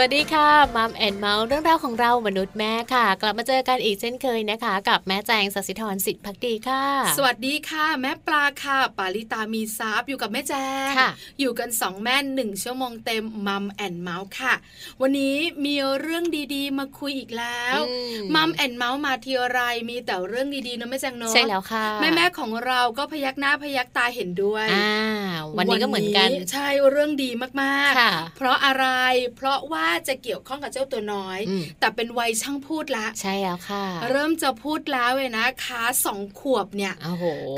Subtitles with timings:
[0.00, 6.84] สวัสดีค่ะ Mom and Mouth เรื่องราวของเรามนุษย์แม่ค่ะ กลับมาเจอกันอีกเช่นเคยนะคะ กับแม่แจงสศิธรสิทธิพักดีค่ะ
[7.16, 10.54] สวัสดีค่ะ แม่ปลาค่ะ ปาลิตามีซับอยู่กับแม่แจ
[10.90, 10.92] ง
[11.40, 14.54] อยู่กันสองแม่หนึ่งชั่วโมงเต็ม Mom and Mouth ค่ะ
[15.00, 16.24] วันนี้มีเรื่อง
[16.54, 17.78] ดีๆ มาคุยอีกแล้ว
[18.34, 19.60] Mom and Mouth มาทีไร
[19.90, 24.94] มีแต่เรื่องดีๆนะแม่แจงเนาะใช่แล้วค่ะแม่แม่ของเราก็พยักหน้าพยักตาเห็นด้วยอ่า
[25.58, 27.30] วันนี้ก็เหมือนกันใช่เรื่องดี
[27.62, 28.86] มากๆ เพราะอะไร
[29.36, 31.38] เพราะว่าจะเกี่ยวข้องกับเจ้าตัวน้อย
[31.80, 36.94] แต่เป็นวัยช่างพูดละ ใช่แล้วค่ะ เริ่มจะพูดแล้วเลยนะคะสองขวบเนี่ย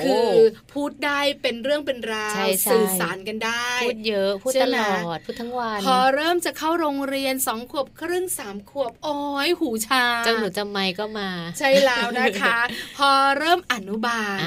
[0.02, 0.30] คือ
[0.72, 4.78] พูดได้เป็นเรื่องเป็นราวสื่อสารกันได้ พูดเยอะ พูดตล
[5.10, 9.16] อด พูดทั้งวัน พอเริ่มจะเข้าโรงเรียนสองขวบครึ่งสามขวบโอ้
[9.46, 11.28] ยหูชาเจ้าหนูจำไม่ก็มา
[11.58, 12.58] ใช่แล้วนะคะ
[12.98, 14.38] พอเริ่มอนุบาล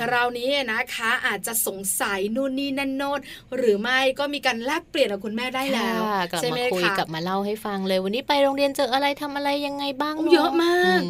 [0.00, 3.20] คราวนี้นะคะ อาจจะสงสัยนู่นนี่นั่นโน้น
[3.56, 6.00] หรือไม่ก็มีการแลกเปลี่ยนกับคุณแม่ได้แล้ว
[6.42, 11.00] ใช่ไหมคะกลับมาคุยกลับมาเล่าให้ฟังเลย วันนี้ไปโรงเรียนเจออะไรทำอะไรยังไงบ้างเยอะมาก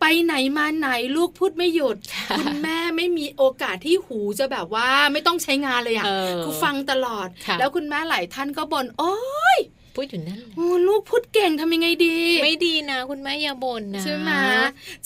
[0.00, 1.96] ไปไหนมาไหนลูกพูดไม่หยุด
[2.38, 6.04] คุณแม่ไม่มีโอกาสที่หูจะแบบว่าไม่ต้องใช้งานเลยอะ
[6.44, 7.28] คือฟังตลอด
[7.58, 9.16] แล้วคุณแม่หลายท่านก็บ่นโอ้
[9.56, 9.58] ย
[9.94, 14.30] พูดอยู่นั่นโอ้ลูกพูดเก่งทำยังไงดี ไม่ดีนะ คุณแม่อย่าบ่นนะใช่ไหม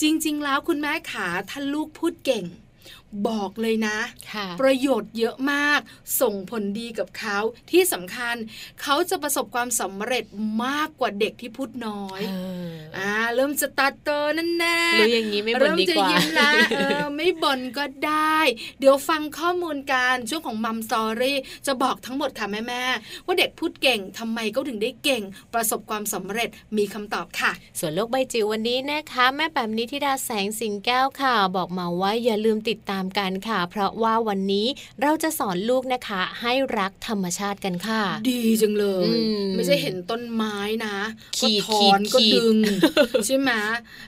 [0.00, 2.44] จริง ๆ แล้วคุณแม่ขาท่านลูกพูดเก่ง
[3.28, 3.98] บอกเลยนะ
[4.32, 5.80] ค่ะประโยชน์เยอะมาก
[6.20, 7.38] ส่งผลดีกับเขา
[7.70, 8.34] ที่สำคัญ
[8.82, 10.24] เขาจะประสบความสำเร็จ
[10.64, 12.32] มากกว่าเด็กที่พูดน้อยเอ
[12.70, 18.38] ออ่าเริ่มสตาร์เตอร์นั่นแน่รู้อย่างนี้ไม่บ่นเริ่มดีจะกว่ายิ้มละเออไม่บ่นก็ได้
[18.80, 21.36] เดี๋ยวฟังข้อมูลการช่วงของ Mom Story
[21.66, 25.22] จะบอกทั้งหมดค่ะแม่แม่ๆว่าเด็กพูดเก่งทำไมก็ถึงได้เก่ง
[25.54, 34.66] ประสบความสำเร็จมีคำตอบค่ะ ส่วนโลกใบจิ๋ววันนี้นะคะ แม่แปมนิธิดาแสงสิงแก้วค่ะ บอกมาว่าอย่าลืมติดตามกันค่ะ เพราะว่าวันนี้
[35.02, 40.56] เราจะสอนลูกนะคะ ให้รักธรรมชาติกันค่ะ ดีจังเลยอืมไม่ใช่เห็นต้นไม้
[40.86, 40.96] นะ
[41.38, 42.56] ขีก็ดถอนขีดก็ขีดดึง
[43.26, 43.50] ใช่ไหม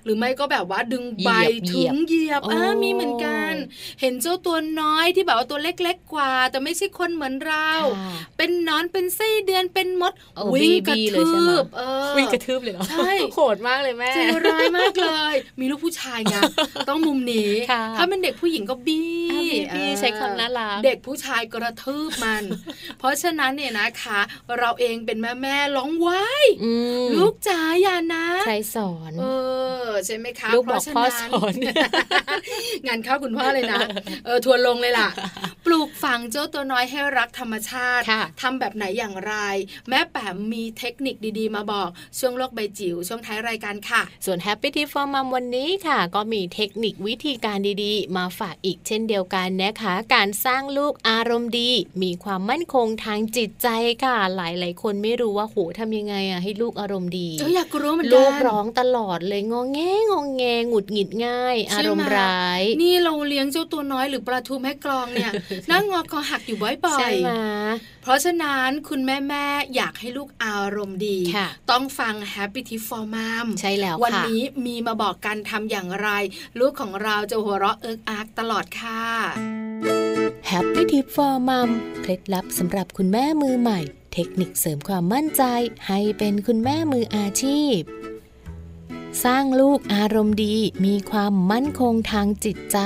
[0.05, 1.31] หรือไม่ก็แบบว่าดึงใบ
[1.65, 3.53] เหยีถึยบงเหยียบโอ้อ่ามีเหมือนกัน
[4.01, 16.37] เห็นเจ้าตัวน้อยที่แบบว่าตัวเล็ก ๆ กว่า แต่ไม่ใช่คนเหมือนเราค่ะเป็นหนอนเป็นไส้เดือนเป็นมดโอ้วิ่งกระ BB เลยทืใช่ไหมบเออวิ่งกระทืบเลยเหรอใช่โหดมากเลยแม่ใจร้ายมากเลย มีลูกผู้ชายไง
[16.89, 22.45] ต้องมุมนี้ค่ะถ้าเป็นเด็กผู้หญิงก็บี้อะบีบีเออใช้คำน่ารักเด็กผู้ชายกระทืบมัน
[22.99, 24.21] เพราะฉะนั้นเนี่ยนะคะ
[24.59, 26.25] เราเองเป็นแม่แม่ๆร้องไว้
[26.65, 26.73] อื
[27.07, 29.25] มลูกจ๋าอย่านะใครสอนเอ
[29.87, 31.55] อใช่ไหมคะลูกบอกเพราะฉะพ่อนั้นสอน
[32.87, 33.81] งานเข้าคุณพ่อเลยนะ
[34.25, 35.09] เออทวนลงเลยล่ะ
[35.67, 39.35] ปลูกฝังเจ้าตัวน้อยให้รักธรรมชาติค่ะทำแบบไหนอย่างไร
[39.89, 41.89] แม่แปมมีเทคนิคดีๆ มาบอก
[42.19, 51.71] ช่วงโลกใบจิ๋วช่วงท้ายรายการค่ะ ส่วน Happy Tip for Mom วันนี้ค่ะ ก็มีเทคนิควิธีการดีๆ มาฝากอีกเช่นเดียวกันนะคะ การสร้างลูกอารมณ์ดี
[52.03, 53.69] มีความมั่นคงทางจิตใจ
[54.05, 59.81] ค่ะ หลายๆคนไม่รู้ว่าโหทำยังไงอะให้ลูกอารมณ์ดีเอออยากรู้เหมือนกัลูกร้องตลอดเลยงองแง
[60.11, 65.33] งองแงหงุดหงิดง่ายใช่อารมณ์ไหมร้าย นี่เราเลี้ยงเจ้าตัวน้อยหรือปลาทูแม่กลองเนี่ย
[65.71, 76.09] นั่งงอคอหักอยู่บ่อยใช่ไหมๆเพราะฉะนั้นคุณแม่แม่ๆอยากให้ลูกอารมณ์ดีค่ะต้องฟัง Happy Tip for Mom ใช่แล้ววันค่ะนี้มีมาบอกกันทำอย่างไร
[76.61, 79.03] ลูกของเราจะหัวเราะเอิกอักตลอดค่ะ
[80.51, 81.71] Happy Tip for Mom
[82.01, 83.81] เคล็ดลับสำหรับคุณแม่มือใหม่
[84.13, 85.43] เทคนิคเสริมความมั่นใจ
[85.87, 87.79] ให้เป็นคุณแม่มืออาชีพ
[89.25, 92.79] สร้างลูกอารมณ์ดีมีความมั่นคงทางจิตใจ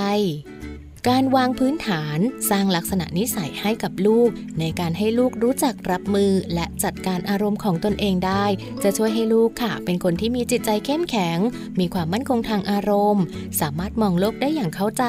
[1.11, 2.19] การวางพื้นฐาน
[2.51, 4.29] สร้างลักษณะนิสัยให้กับลูก
[4.61, 8.45] ในการให้ลูกรู้จักรับมือและจัดการอารมณ์ของตนเองได้
[8.83, 11.39] จะช่วยให้ลูกค่ะ เป็นคนที่มีจิตใจเข้มแข็ง
[11.81, 13.25] มีความมั่นคงทางอารมณ์
[13.61, 15.05] สามารถมองโลกได้อย่างเข้าใจ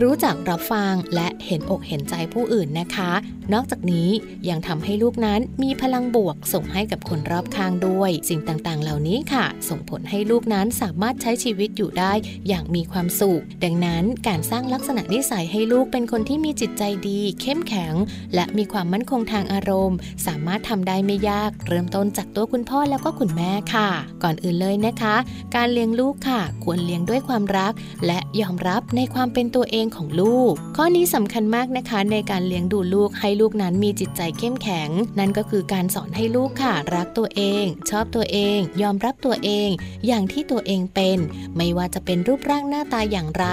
[0.00, 3.12] รู้จักรับฟังและเห็นอกเห็นใจผู้อื่นนะคะ
[3.52, 4.08] นอกจากนี้
[4.48, 12.12] ยังทำให้ลูกนั้นมีพลังบวกส่งให้กับคนรอบข้างด้วย สิ่งต่างๆ เหล่านี้ค่ะ ส่งผลให้ลูกนั้นสามารถใช้ชีวิตอยู่ได้
[12.48, 17.94] อย่างมีความสุข ดังนั้นการสร้างลักษณะนิสัยให้ลูกเป็นคนที่มีจิตใจดี เข้มแข็ง
[18.34, 23.88] และมีความมั่นคงทางอารมณ์ สามารถทำได้ไม่ยาก เริ่มต้นจากตัวคุณพ่อแล้วก็คุณแม่ค่ะ
[24.22, 25.14] ก่อนอื่นเลยนะคะ
[25.56, 27.72] การเลี้ยงลูกค่ะ ควรเลี้ยงด้วยความรัก
[28.06, 39.68] และยอมรับในความเป็นตัวเองของลูก ข้อนี้สำคัญมากนะคะ ในการเลี้ยงดูลูกให้ลูกนั้นมีจิตใจเข้มแข็ง นั่นก็คือการสอนให้ลูกค่ะ รักตัวเอง ชอบตัวเอง ยอมรับตัวเอง
[40.06, 41.18] อย่างที่ตัวเองเป็น
[41.56, 43.46] ไม่ว่าจะเป็นรูปร่างหน้าตาอย่างไร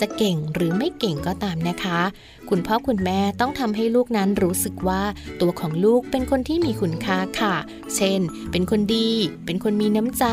[0.00, 2.00] จะเก่งหรือไม่เก่งก็ตามนะคะ
[2.50, 5.02] คุณพ่อคุณแม่ต้องทำให้ลูกนั้นรู้สึกว่า
[5.40, 7.54] ตัวของลูกเป็นคนที่มีคุณค่าค่ะ
[7.96, 8.20] เช่น
[8.50, 9.10] เป็นคนดี
[9.46, 10.26] เป็นคนมีน้ำใจ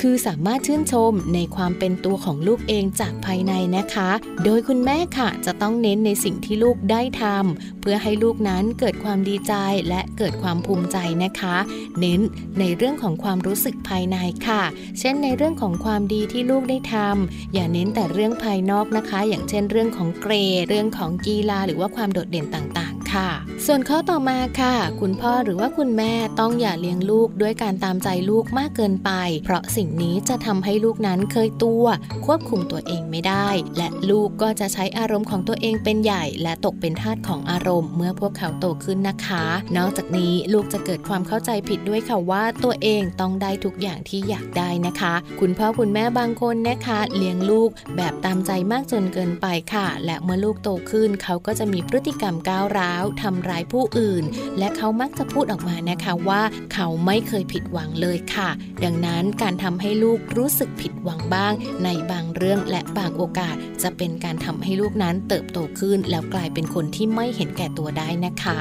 [0.00, 4.10] คือสามารถชื่นชมในความเป็นตัวของลูกเองจากภายในนะคะ
[4.44, 9.54] โดยคุณแม่ค่ะ จะต้องเน้นในสิ่งที่ลูกได้ทำเพื่อให้ลูกนั้นเกิดความดีใจ
[9.88, 11.56] และเกิดความภูมิใจนะคะ
[12.00, 12.20] เน้น
[12.60, 14.16] ในเรื่องของความรู้สึกภายใน
[14.46, 14.62] ค่ะ
[14.98, 23.30] เช่นในเรื่องของความดีที่ลูกได้ทำอย่าเน้นแต่เรื่องภายนอกนะคะ อย่างเช่นเรื่องของเกรดเรื่องของกีฬาหรือว่าความโดดเด่นต่าง ค่ะ
[23.66, 29.10] ส่วนข้อต่อมาค่ะ คุณพ่อหรือว่าคุณแม่ต้องอย่าเลี้ยงลูกด้วยการตามใจลูกมากเกินไป
[29.44, 31.84] เพราะสิ่งนี้จะทำให้ลูกนั้นเคยตัว
[32.26, 39.44] ควบคุมตัวเองไม่ได้ และลูกก็จะใช้อารมณ์ของตัวเองเป็นใหญ่ และตกเป็นทาสของอารมณ์ เมื่อพวกเขาโตขึ้นนะคะ
[39.76, 54.24] นอกจากนี้ลูกจะเกิดความเข้าใจผิดด้วยค่ะว่าตัวเองต้องได้ทุกอย่างที่อยากได้นะคะ คุณพ่อคุณแม่บางคนนะคะ เลี้ยงลูกแบบตามใจมากจนเกินไปค่ะ และเมื่อลูกโตขึ้นเขาก็จะมีพฤติกรรมก้าวร้าวทำร้ายผู้อื่น
[54.58, 56.42] และเขามักจะพูดออกมานะคะว่า
[56.74, 58.48] เขาไม่เคยผิดหวังเลยค่ะ
[58.84, 61.52] ดังนั้นการทำให้ลูกรู้สึกผิดหวังบ้าง
[61.84, 68.58] ในบางเรื่องและบางโอกาส จะเป็นการทำให้ลูกนั้นเติบโตขึ้น แล้วกลายเป็นคนที่ไม่เห็นแก่ตัวได้นะคะ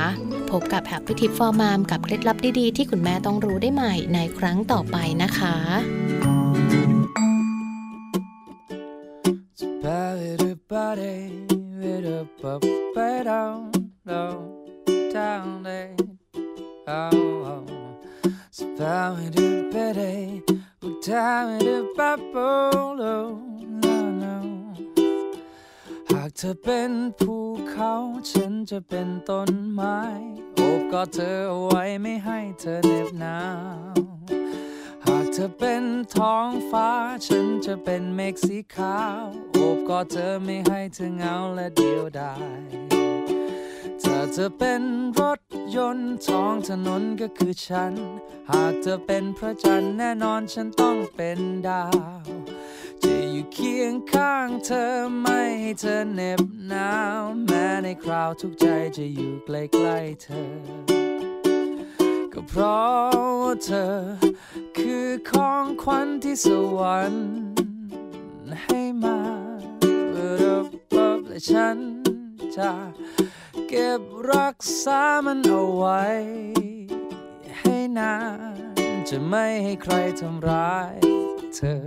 [0.52, 5.56] พบกับ Happy Tip for Mom กับเคล็ดลับดีๆ ที่คุณแม่ต้องรู้ได้ใหม่ในครั้งต่อไปนะคะ
[9.86, 11.30] Ba-da-ba-day,
[11.80, 12.62] ba-da-ba-ba-dum,
[12.96, 15.96] dum, down day.
[16.88, 17.66] Oh,
[18.52, 20.44] so ba-da-ba-day,
[20.84, 23.42] oh, da-da-ba-ba-lo,
[23.84, 24.36] no, no.
[26.10, 27.36] I เธอเป็นภู
[27.70, 27.94] เขา
[28.30, 30.00] ฉันจะเป็นต้นไม้
[30.56, 33.40] โอบกอดเธอเอาไว้ไม่ให้เธอเหน็บหนา
[33.94, 33.96] ว
[35.06, 35.84] หากเธอเป็น
[36.16, 36.90] ท้องฟ้า
[37.26, 42.62] ฉันจะเป็นเมฆสีขาว โอบกอดเธอไม่ให้เธอเหงาและเดียวดาย
[44.06, 44.84] ถ้าเธอเป็น
[45.20, 45.42] รถ
[45.76, 47.94] ยนต์ท้องถนนก็คือฉัน
[48.50, 52.26] หากเธอเป็นพระจันทร์แน่นอนฉันต้องเป็นดาว
[53.04, 54.86] จะอยู่เคียงข้างเธอ
[55.22, 58.66] ไม่ให้เธอเหน็บหนาว แม้ในคราวทุกใจ
[58.98, 60.46] จะอยู่ใกล้ๆเธอ
[62.34, 63.88] ก็เพราะเธอ
[64.78, 66.48] คือของขวัญที่ส
[66.78, 67.26] วรรค์
[68.64, 69.18] ให้มา
[70.10, 71.78] เพื่อรับและฉัน
[72.56, 72.72] จะ
[73.70, 76.04] เก็บรักษามันเอาไว้
[77.60, 78.16] ให้นา
[78.56, 80.96] น จะไม่ให้ใครทำร้าย
[81.56, 81.78] เธอ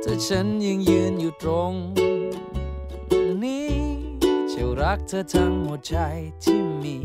[0.00, 1.74] แต่ฉันยังยืนอยู่ตรง
[3.42, 3.72] นี้
[4.52, 5.96] จะรักเธอทั้งหัวใจ
[6.42, 6.98] ที่มี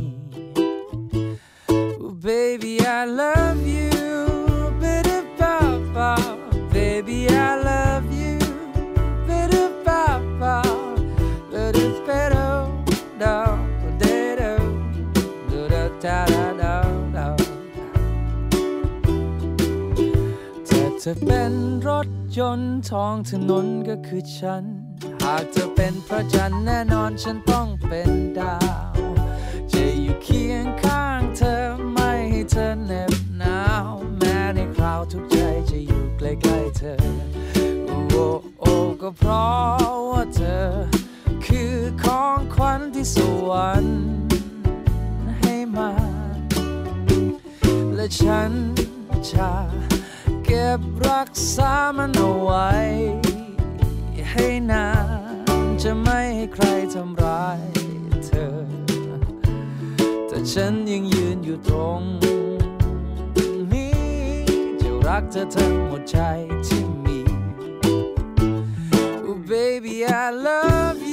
[1.69, 3.96] Oh, baby, I love you.
[21.09, 21.53] ธอเป็น
[21.87, 24.63] รถยนต์ท้องถนนก็คือฉัน
[25.21, 28.09] หากเธอเป็นพระจันทร์แน่นอนฉันต้องเป็น
[28.39, 28.55] ดา
[28.95, 28.99] ว
[29.71, 31.55] จะอยู่เคียงข้างเธอ
[31.93, 35.37] ไม่ให้เธอเหน็บหนาว แม้ในคราวทุกใจ
[35.69, 36.95] จะอยู่ใกล้ๆเธอ
[38.09, 38.25] โอ้
[38.59, 40.65] โอ้ก็เพราะว่าเธอ
[41.45, 41.73] คือ
[42.03, 43.15] ของขวัญที่ส
[43.47, 43.99] วรรค์
[45.39, 45.91] ให้มา
[47.95, 48.51] และฉัน
[49.31, 49.51] จะ
[50.57, 52.69] ก็บรักษามันเอาไว้
[54.31, 54.87] ให้นา
[55.61, 57.61] นจะไม่ให้ใครทำร้าย
[58.25, 58.49] เธอ
[60.27, 62.01] แต่ฉันยังยืนอยู่ตรง
[63.71, 63.97] นี้
[64.81, 66.17] จะรักเธอทั้งหมดใจ
[66.65, 67.19] ที่มี
[69.25, 71.06] Oh baby I love you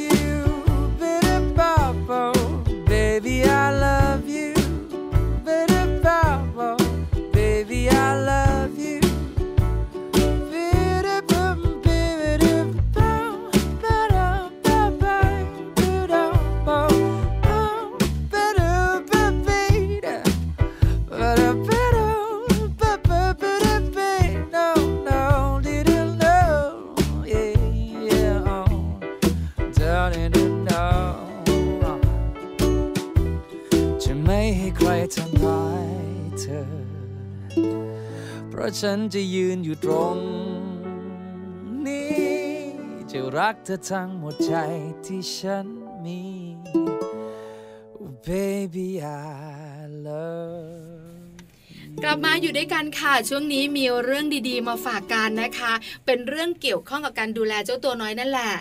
[38.80, 40.18] ฉันจะยืนอยู่ตรง
[41.86, 42.24] นี้
[43.10, 44.52] จะรักเธอทั้งหมดใจ
[45.06, 45.66] ที่ฉัน
[46.04, 46.20] มี
[48.00, 50.73] Oh, baby I love
[52.02, 55.72] กลับมาอยู่ด้วยกันค่ะ ช่วงนี้มีเรื่องดีๆ มาฝากกันนะคะ
[56.06, 58.54] เป็นเรื่องเกี่ยวข้องกับการดูแลเจ้าตัวน้อยนั่นแหละ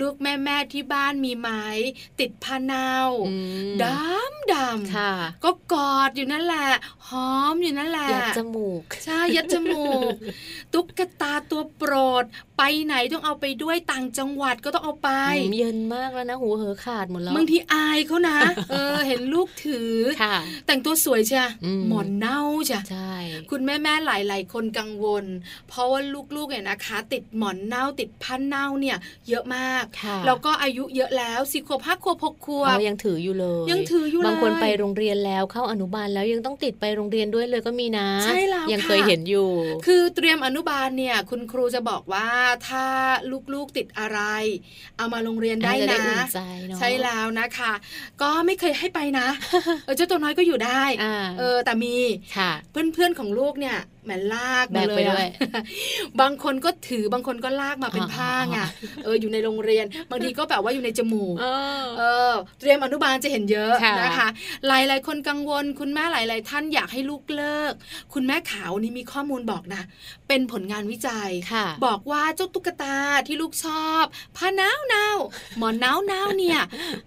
[0.00, 1.48] ลูกแม่ๆที่บ้านมีไหม
[2.20, 2.90] ติดผ้าเนา
[3.28, 3.34] อื
[3.72, 5.12] มดำดำค่ะ
[5.44, 6.68] ก็กอดอยู่นั่นแหละ
[7.08, 10.12] หอมอยู่นั่นแหละยัดจมูกใช่ยัดจมูก
[10.72, 12.24] ตุ๊กตาตัวโปรด
[12.58, 18.38] ไปไหนต้องเอาไปด้วยต่างจังหวัดก็ต้องเอาไปอืมเย็นมากแล้วนะหูเหอขาดหมดแล้วบางทีอายเขานะ
[18.70, 20.36] เออ เห็นลูกถือค่ะ
[20.66, 22.40] แต่งตัวสวยใช่อืมหมอนเน่า
[22.74, 23.14] จ้ะใช่
[23.50, 25.24] คุณแม่แม่ๆหลายๆคนกังวล
[25.68, 26.00] เพราะว่า
[26.36, 28.96] ลูกๆเนี่ยนะคะ ติดหมอนเน่าติดพันเน่าเนี่ย
[29.28, 39.50] เยอะมากค่ะแล้วก็อายุเยอะแล้วสี่ขวบห้าขวบหกขวบเรายังถืออยู่เลย ยังถืออยู่เลยบางคนไปโรงเรียนแล้วเข้าอนุบาลแล้วยังต้องติดไปโรงเรียนด้วยเลยก็มีนะใช่แล้วยังค่ะเคยเห็นอยู่
[39.86, 42.28] คือเตรียมอนุบาลเนี่ย คุณครูจะบอกว่า
[42.68, 42.86] ถ้า
[43.54, 44.20] ลูกๆติดอะไร
[44.96, 47.72] เอามาโรงเรียนได้จะได้นะอุ่นใจเนอะใช่แล้วนะคะ
[48.22, 49.26] ก็ไม่เคยให้ไปนะ
[49.84, 51.96] เออเจ้าตัวน้อยก็อยู่ได้อ่าเออแต่มี
[52.36, 55.62] ค่ะเพื่อนๆของลูกเนี่ย แหมลากแบมากเลยไปด้วยอะ
[56.20, 58.56] บางคนก็ถือบางคนก็ลากมาเป็นอ๋อผ้าไง
[59.04, 61.46] เอออยู่ในโรงเรียน บางทีก็แบบว่าอยู่ในจมูกเอ
[61.80, 64.28] อเออเตรียมอนุบาลจะเห็นเยอะค่ะนะคะ
[64.66, 67.72] หลายๆ คนกังวล คุณแม่หลาย ๆ ท่านอยากให้ลูกเลิก
[68.14, 69.82] คุณแม่ขาวนี่มีข้อมูลบอกนะ
[70.28, 72.96] เป็นผลงานวิจัยค่ะบอกว่าเจ้าตุ๊กตา
[73.26, 74.04] ที่ลูกชอบ
[74.36, 75.18] ผ้าหนาวหนาว
[75.58, 76.60] หมอนหนาวหนาวเนี่ย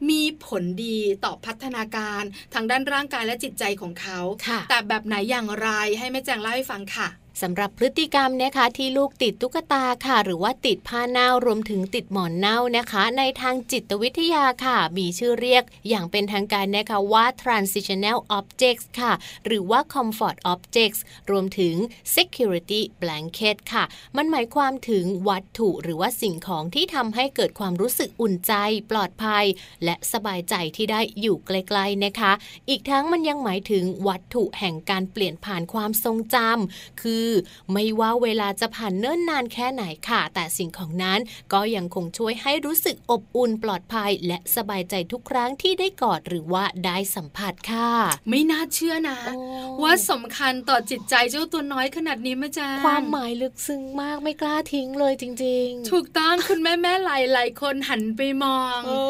[0.10, 2.24] มีผลดีต่อพัฒนาการ
[2.54, 7.08] ทางด้านร่างกายและจิตใจของเขาค่ะแต่แบบไหนอย่างไรให้แม่แจงเล่าให้ฟังค่ะ
[7.42, 19.14] สำหรับพฤติกรรมนะคะที่ลูกติดตุ๊กตาค่ะ หรือว่าติดผ้าเน่ารวมถึงติดหมอนเน่านะคะ ในทางจิตวิทยาค่ะ มีชื่อเรียกอย่างเป็นทางการนะคะว่า transitional objects ค่ะ
[19.46, 21.76] หรือว่า comfort objects รวมถึง
[22.16, 23.84] security blanket ค่ะ
[24.18, 28.54] มันหมายความถึงวัตถุหรือว่าสิ่งของที่ทำให้เกิดความรู้สึกอุ่นใจ
[28.92, 29.46] ปลอดภัย
[29.84, 32.32] และสบายใจที่ได้อยู่ใกล้ๆนะคะ
[32.70, 37.27] อีกทั้งมันยังหมายถึงวัตถุแห่งการเปลี่ยนผ่านความทรงจำคือ
[37.72, 41.20] ไม่ว่าเวลาจะผ่านเนิ่นนานแค่ไหนค่ะ แต่สิ่งของนั้น
[41.54, 47.92] ก็ยังคงช่วยให้รู้สึกอบอุ่นปลอดภัย และสบายใจทุกครั้งที่ได้กอดหรือว่าได้สัมผัสค่ะ
[48.30, 49.42] ไม่น่าเชื่อนะโอ้
[49.84, 59.02] ว่าสำคัญต่อจิตใจเจ้าตัวน้อยขนาดนี้แม่แจ้งความหมายลึกซึ้งมากไม่กล้าทิ้งเลยจริง ๆ ถูกต้องคุณแม่แม่หลายหลายๆคนหันไปมองโอ้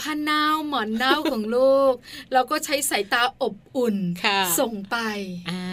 [0.00, 1.94] ผ้าเน่าหมอนเน่าของลูก
[2.32, 4.96] แล้วก็ใช้สายตาอบอุ่นค่ะส่งไป
[5.50, 5.64] อ่า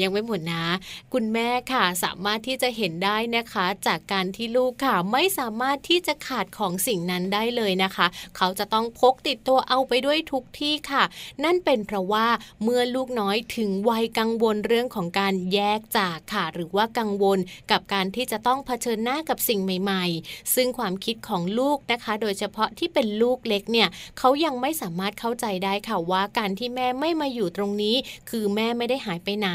[0.00, 0.64] ยังไม่หมดนะ
[1.12, 11.04] คุณแแม่ค่ะ สามารถที่จะเห็นได้นะคะ จากการที่ลูกค่ะ ไม่สามารถที่จะขาดของสิ่งนั้นได้เลยนะคะ เขาจะต้องพกติดตัวเอาไปด้วยทุกที่ค่ะ
[11.44, 12.26] นั่นเป็นเพราะว่า
[12.62, 17.38] เมื่อลูกน้อยถึงวัยกังวลเรื่องของการแยกจากค่ะ หรือว่ากังวล
[17.70, 27.96] กับการที่จะต้องเผชิญหน้ากับสิ่งใหม่ ๆ ซึ่งความคิดของลูกนะคะ โดยเฉพาะที่เป็นลูกเล็กเนี่ยเขายังไม่สามารถเข้าใจได้ค่ะว่าการที่แม่ไม่มาอยู่ตรงนี้
[28.30, 29.48] คือแม่ไม่ได้หายไปไหน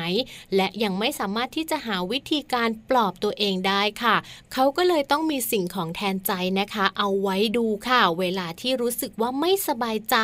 [0.55, 4.15] และยังไม่สามารถที่จะหาวิธีการปลอบตัวเองได้ค่ะ
[4.53, 10.17] เขาก็เลยต้องมีสิ่งของแทนใจนะคะ เอาไว้ดูค่ะ เวลาที่รู้สึกว่าไม่สบายใจ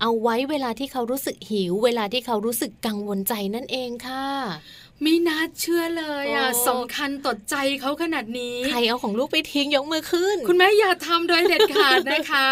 [0.00, 4.26] เอาไว้เวลาที่เขารู้สึกหิว เวลาที่เขารู้สึกกังวลใจนั่นเองค่ะ
[5.02, 12.46] ไม่น่าเชื่อเลยอะโอ้สำคัญต่อใจเขาขนาดนี้ใครเอาของลูกไปทิ้งยกมือขึ้น คุณแม่อย่าทำโดยเด็ดขาดนะคะ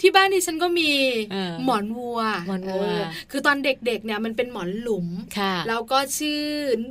[0.00, 0.90] ที่บ้านนี่ฉันก็มี
[1.32, 2.84] เออหมอนวัวหมอนวัว
[3.28, 5.06] เคือตอนเด็กๆเนี่ยมันเป็นหมอนหลุม
[5.38, 6.42] ค่ะแล้วก็ชื่อ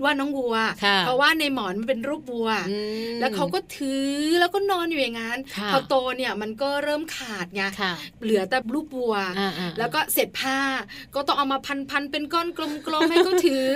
[0.04, 2.78] ว่าน้องวัวค่ะเพราะว่าในหมอนมันเป็นรูปวัวอื
[3.16, 4.08] มแล้วเขาก็ถือ
[4.40, 10.60] แล้วก็นอนอยู่อย่างนั้นค่ะพอโตเนี่ยมันก็เริ่มขาดไงค่ะเหลือแต่รูปวัวอ่าๆแล้วก็เศษผ้า
[11.16, 11.60] ก็ต้องเอามา
[11.90, 12.48] พันๆเป็นก้อน
[12.88, 13.68] กลมๆให้เขาถือ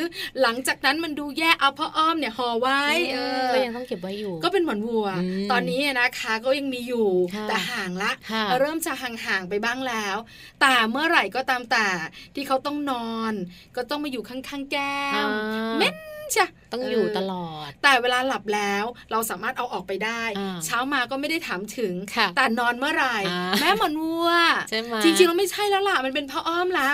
[0.42, 2.82] หลังจากนั้นมันดูแย่เอาพ่ออ้อมเนี่ยห่อไว้
[3.14, 10.18] เออก็ยังต้องเก็บไว้อยู่ ก็เป็นหมอนวัวอืมตอนนี้นะคะก็ยังมีอยู่ค่ะแต่ห่างละค่ะเริ่มจะห่างๆไปบ้างแล้ว
[10.62, 11.88] แต่เมื่อไหร่ก็ตามแต่
[12.36, 13.34] ที่เขาต้องนอน
[13.76, 15.96] ก็ต้องมาอยู่ข้างๆแก้อ่ามเม้น
[16.36, 24.30] จ้ะต้องอยู่ตลอด แต่เวลาหลับแล้วเราสามารถเอาออกไปได้อ่าเช้ามาก็ไม่ได้ถามถึงค่ะแต่นอนเมื่อไหร่อ่าแม่หมอนวัว
[24.70, 26.90] ใช่ไหมจริงๆเราไม่ใช่แล้วล่ะ มันเป็นพ่ออ้อมละ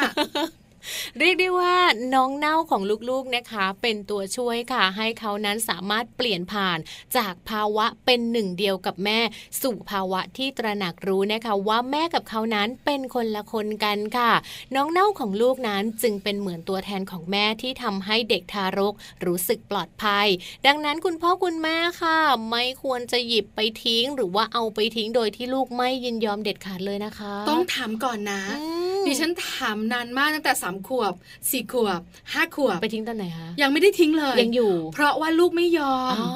[1.20, 1.76] เรียกได้ว่า
[2.14, 6.78] น้องเน่าของลูกๆนะคะ เป็นตัวช่วยค่ะ ให้เขานั้นสามารถเปลี่ยนผ่าน
[7.18, 9.20] จากภาวะเป็นหนึ่งเดียวกับแม่
[9.62, 14.32] สู่ภาวะที่ตระหนักรู้นะคะ ว่าแม่กับเขานั้นเป็นคนละคนกันค่ะ
[14.76, 18.94] น้องเน่าของลูกนั้นจึงเป็นเหมือนตัวแทนของแม่ที่ทำให้เด็กทารก
[19.26, 20.28] รู้สึกปลอดภัย
[20.68, 22.18] ดังนั้นคุณพ่อคุณแม่ค่ะ
[22.50, 28.62] ไม่ควรจะหยิบไปทิ้ง หรือว่าเอาไปทิ้งโดยที่ลูกไม่ยินยอมเด็ดขาดเลยนะคะ ต้องถามก่อนนะอื
[29.02, 31.14] มดิฉันถามนานมากตั้งแต่สามขวบ
[31.50, 32.02] สี่ขวบ
[32.34, 36.30] ห้าขวบ ไปทิ้งตอนไหนคะ ยังไม่ได้ทิ้งเลย ยังอยู่ เพราะว่าลูกไม่ยอมอ๋อ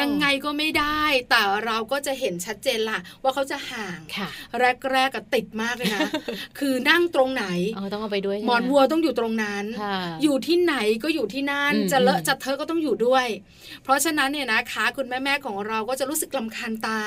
[0.00, 4.28] ยังไงก็ไม่ได้ แต่เราก็จะเห็นชัดเจนล่ะ ว่าเขาจะห่างค่ะ
[4.92, 6.00] แรกๆก็ติดมากเลยนะ
[6.58, 7.44] คือนั่งตรงไหน
[7.76, 10.74] อ๋อต้องเอาไปด้วยใช่หไมอนวัวต้องอยู่ตรงนั้นค่ะอยู่ที่ไหน
[11.04, 13.26] ก็อยู่ที่นั่นอืมจะเลอะอืมจะเทอะก็ต้องอยู่ด้วย
[13.82, 17.00] เพราะฉะนั้นเนี่ยนะคะคุณแม่ๆของเราก็จะรู้สึกลำคาญตา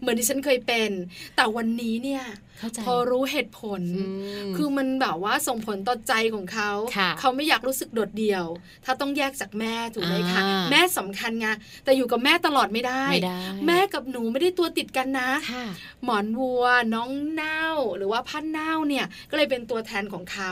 [0.00, 0.90] เหมือนที่ฉันเคยเป็น
[1.36, 2.24] แต่วันนี้เนี่ย
[2.58, 4.04] เข้าใจพอรู้เหตุผลอื
[4.48, 8.44] มคือมันแบบว่าส่งผลต่อใจของเขาค่ะเขาไม่อยากรู้สึกโดดเดี่ยว
[8.84, 11.46] ถ้าต้องแยกจากแม่ถูกไหมคะอ่าแม่สำคัญไง
[11.84, 15.66] แต่อยู่กับแม่ตลอดไม่ได้ไม่ได้ แม่กับหนูไม่ได้ตัวติดกันนะค่ะ
[16.04, 17.64] หมอนวัว น้องเน่า
[17.96, 20.50] หรือว่าพันเน่าเนี่ย ก็เลยเป็นตัวแทนของเขา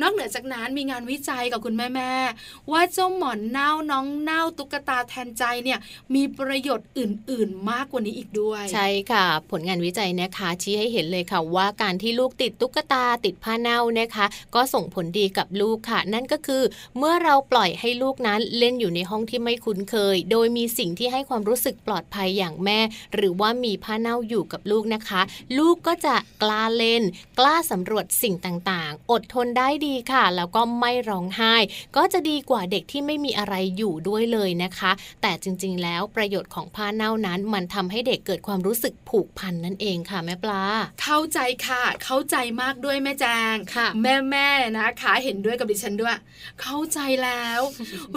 [0.00, 5.78] นอกเหนือจากนั้นมีงานวิจัยกับคุณแม่แม่ๆว่าเจ้าหมอนเน่าน้องเน่าตุ๊กตาแทนใจเนี่ย
[6.14, 16.62] มีประโยชน์อื่น ๆ มากกว่านี้อีกด้วย ใช่ค่ะ ผลงานวิจัยนะคะชี้ให้เห็นเลยค่ะว่าการที่ลูกติดตุ๊กตาติดผ้าเน่านะคะ ก็ส่งผลดีกับลูกค่ะ นั่นก็คือ
[16.98, 22.80] เมื่อเราปล่อยให้ลูกนั้นเล่นอยู่ในห้องที่ไม่คุ้นเคย โดยมีสิ่งที่ให้ความรู้สึกปลอดภัยอย่างแม่
[23.14, 25.20] หรือว่ามีผ้าเน่าอยู่กับลูกนะคะ
[25.58, 27.02] ลูกก็จะกล้าเล่น
[27.38, 31.54] กล้าสำรวจสิ่งต่างๆ อดทนได้ดีค่ะ แล้วก็ไม่ร้องไห้
[31.96, 34.90] ก็จะดีกว่าเด็กที่ไม่มีอะไรอยู่ด้วยเลยนะคะ
[35.22, 40.62] แต่จริงๆ แล้วประโยชน์ของผ้าเน่านั้น มันทำให้เด็กเกิดความรู้สึกผูกพันนั่นเองค่ะแม่ปลา
[41.02, 46.16] เข้าใจค่ะ เข้าใจมากด้วยแม่แจงค่ะ แม่แม่ๆนะคะเห็นด้วยกับดิฉันด้วย
[46.60, 47.60] เข้าใจแล้ว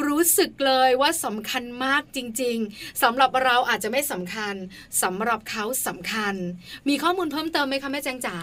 [0.08, 2.71] รู้สึกเลยว่าสำคัญมากจริงๆ
[3.02, 4.56] สำหรับเราอาจจะไม่สำคัญ
[5.02, 6.36] สำหรับเขาสำคัญ
[6.90, 8.36] มีข้อมูลเพิ่มเติมไหมคะแม่แจงจ๋า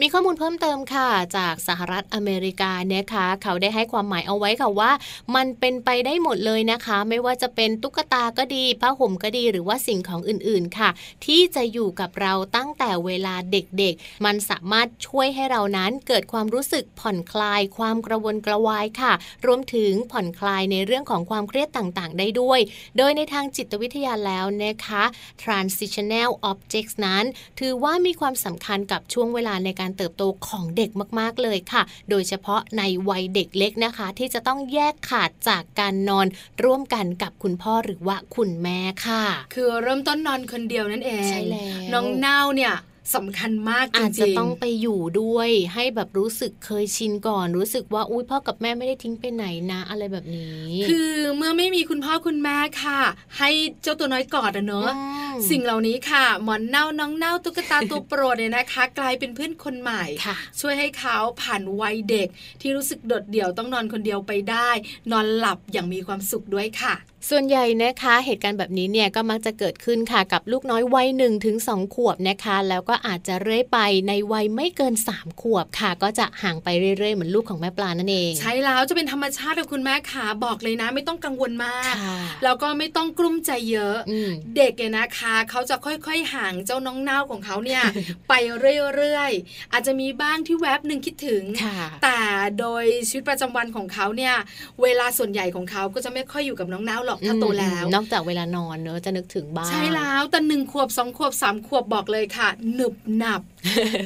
[0.00, 4.92] มีข้อมูลเพิ่มเติมค่ะ จากสหรัฐอเมริกานะคะเขาได้ให้ความหมายเอาไว้ค่ะว่า
[5.36, 10.90] มันเป็นไปได้หมดเลยนะคะ ไม่ว่าจะเป็นตุ๊กตาก็ดีผ้าห่มก็ดีหรือว่าสิ่งของอื่นๆค่ะ
[11.24, 19.12] ที่จะอยู่กับเราตั้งแต่เวลาเด็กๆ มันสามารถช่วยให้เรานั้นเกิดความรู้สึกผ่อนคลาย ความกระวนกระวายค่ะ
[19.46, 22.60] รวมถึงผ่อนคลายในเรื่องของความเครียดต่างๆ ได้ด้วย
[22.98, 25.02] โดยในทางจิตวิทยาแล้วนะคะ
[25.42, 27.24] transitional objects นั้น
[27.60, 36.26] ถือว่ามีความสำคัญกับช่วงเวลาในการเติบโตของเด็กมาก ๆ เลยค่ะ โดยเฉพาะในวัยเด็กเล็กนะคะ ที่จะต้องแยกขาดจากการนอน
[36.64, 42.74] ร่วมกันกับคุณพ่อหรือว่าคุณแม่ค่ะ คือเริ่มต้นนอนคนเดียวนั่นเองใช่แล้วน้องเน่าเนี่ย
[43.14, 53.00] สำคัญมากจริงๆอาจจะต้องไปอยู่ด้วย ให้แบบรู้สึกเคยชินก่อน รู้สึกว่าอุ้ยพ่อกับแม่ไม่ได้ทิ้งไปไหนนะอะไรแบบนี้ คือเมื่อไม่มีคุณพ่อคุณแม่ค่ะ
[53.38, 53.50] ให้
[53.82, 55.02] เจ้าตัวน้อยกอดอะเนอะอื
[55.34, 62.28] มสิ่งเหล่านี้ค่ะหมอนเน่าน้องเน่าตุ๊กตาตัวโปรดเนี่ยนะคะ กลายเป็นเพื่อนคนใหม่ค่ะช่วยให้เขาผ่านวัยเด็ก
[62.60, 64.70] ที่รู้สึกโดดเดี่ยวต้องนอนคนเดียวไปได้
[65.12, 66.94] นอนหลับอย่างมีความสุขด้วยค่ะ
[67.30, 73.78] ส่วนใหญ่นะคะเหตุการณ์แบบนี้เนี่ยก็มักจะเกิดขึ้นค่ะกับลูกน้อยวัยหนึ่งถึงสองขวบนะคะ แล้วก็อาจจะเรื่อยไป
[74.08, 87.82] ในวัยไม่เกิน 3 ขวบค่ะ ก็จะห่างไปเรื่อยๆเหมือนลูกของแม่ปลานั่นเอง ใช้แล้วจะเป็นธรรมชาติกับคุณแม่ขาบอกเลยนะไม่ต้องกังวลมากค่ะแล้วก็ไม่ต้องกลุ้มใจเยอะอืมเด็กเนี่ยนะคะ เขาจะค่อยๆห่างเจ้าน้องเน่าของเขาเนี่ย
[88.28, 92.20] ไปเรื่อยๆอาจจะมีบ้างที่แวบหนึ่งคิดถึงค่ะแต่
[92.58, 94.34] โดยชีวิตประจำวันของเขาเนี่ย
[94.82, 103.42] เวลาส่วนใหญ่ของเขาก็จะไม่ค่อยอยู่กับน้องเน่าหรอกถ้าโตแล้ว นอกจากเวลานอนเนอะจะนึกถึงบ้างใช่แล้วแต่หนึ่งขวบสองขวบสามขวบบอกเลยค่ะหนึบหนับ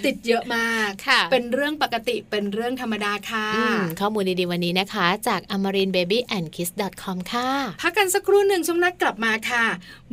[0.06, 7.50] ติดเยอะมากค่ะเป็นเรื่องปกติเป็นเรื่องธรรมดาค่ะอืมข้อมูลดีๆวันนี้นะคะ จาก amarinbabyandkiss.com ค่ะ
[7.82, 9.64] พักกันสักครู่หนึ่งช่วงหนักกลับมาค่ะ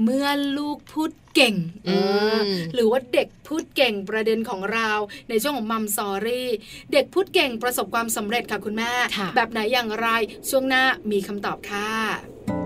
[0.04, 1.56] เมื่อลูกพูดเก่ง
[1.88, 2.02] อืมเอ
[2.36, 2.38] อ
[2.74, 4.90] หรือว่าเด็กพูดเก่งประเด็นของเรา
[5.30, 6.50] ในช่วงของมัมซอรี่
[6.94, 10.08] เด็กพูดเก่งประสบความสำเร็จค่ะคุณแม่ค่ะแบบไหนอย่างไร
[10.50, 12.59] ช่วงหน้ามีคำตอบค่ะ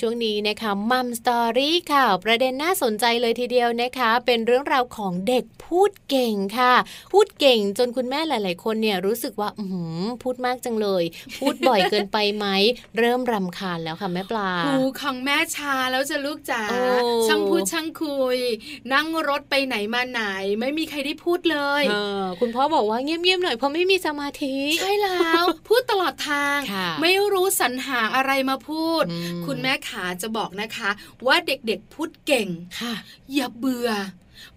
[0.00, 6.74] ช่วงนี้นะคะมัมสตอรี่ค่ะ ประเด็นน่าสนใจเลยทีเดียวนะคะ เป็นเรื่องราวของเด็ก พูดเก่งค่ะ
[7.12, 9.64] พูดเก่งจนคุณแม่หลาย ๆ คนเนี่ยรู้สึกว่าอื
[10.22, 11.04] พูดมากจังเลย
[11.38, 12.46] พูดบ่อยเกินไปไหม
[12.98, 16.62] เริ่มรำคาญแล้วค่ะแม่ปลาหูของแม่ชาแล้วจะลูกจ๋า
[17.26, 18.38] ช่างพูดช่างคุย
[18.92, 20.22] นั่งรถไปไหนมาไหน
[20.60, 21.82] ไม่มีใครได้พูดเลย
[22.40, 26.58] คุณพ่อบอกว่าเงียบ ๆ หน่อยเพราะไม่มีสมาธิ ใช่แล้ว พูดตลอดทาง
[27.02, 29.04] ไม่รู้สรรหาอะไรมาพูด
[29.46, 30.90] คุณแม่ขาจะบอกนะคะ
[31.26, 32.48] ว่าเด็กๆพูดเก่ง
[32.80, 32.94] ค่ะ
[33.34, 33.90] อย่าเบื่อ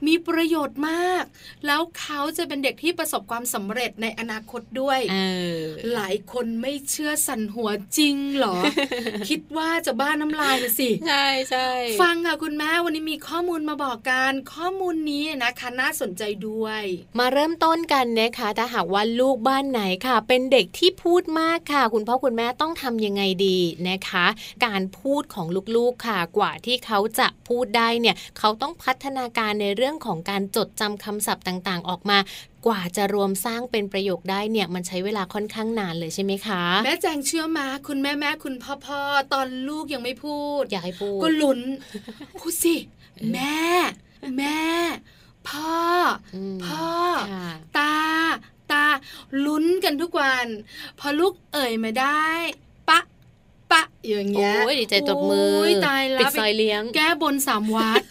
[0.07, 1.23] มีประโยชน์มาก
[1.65, 4.99] แล้วเขาจะเป็นเด็กที่ประสบความสำเร็จในอนาคตด้วย
[5.93, 8.55] หลายคนไม่เชื่อสันหัวจริงหรอ
[9.29, 11.69] คิดว่าจะบ้าน้ำลายเลยสิ ใช่ใช่
[12.01, 16.83] ฟังค่ะคุณแม่วันนี้มีข้อมูลมาบอกกันข้อมูลนี้นะคะน่าสนใจด้วย
[17.19, 23.57] มาเริ่มต้นกันนะคะถ้าหากว่าลูกบ้านไหนค่ะ เป็นเด็กที่พูดมากค่ะ คุณพ่อคุณแม่ต้องทำยังไงดี
[23.89, 24.25] นะคะ
[24.65, 32.17] การพูดของลูกๆค่ะกว่าที่เขาจะพูดได้เนี่ยเขาต้องพัฒนาการในเรื่องของการจดจำคำศัพท์ต่างๆ ออกมา
[32.65, 38.99] กว่าจะรวมสร้างเป็นประโยคได้เนี่ยมันใช้เวลาค่อนข้างนานเลยใช่ไหมคะแม่แจงเชื่อมาคุณแม่แม่คุณพ่อพ่อ
[39.33, 41.59] ตอนลูกยังไม่พูด อยากให้พูด ก็ลุ้น
[42.39, 42.75] พูดสิ
[43.33, 43.59] แม่
[44.37, 44.59] แม่
[45.49, 45.73] พ่อ
[46.65, 46.87] พ่อ
[47.77, 47.95] ตา
[48.71, 48.85] ตา
[49.45, 50.45] ลุ้นกันทุกวัน
[50.99, 52.25] พอลูกเอ่ยมาได้
[52.89, 52.99] ปะ
[54.07, 58.03] อย่างเงี้ยโอ้ยดีใจตบมือตายแล้วปิดซอยเลี้ยง แก้บนสามวัด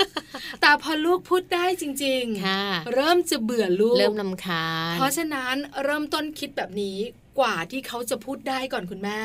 [0.61, 6.99] แต่พอลูกพูดได้จริงๆเริ่มจะเบื่อลูกเริ่มลำคาญเพราะฉะนั้นเริ่มต้นคิดแบบนี้
[7.38, 9.20] กว่าที่เขาจะพูดได้ก่อนคุณแม่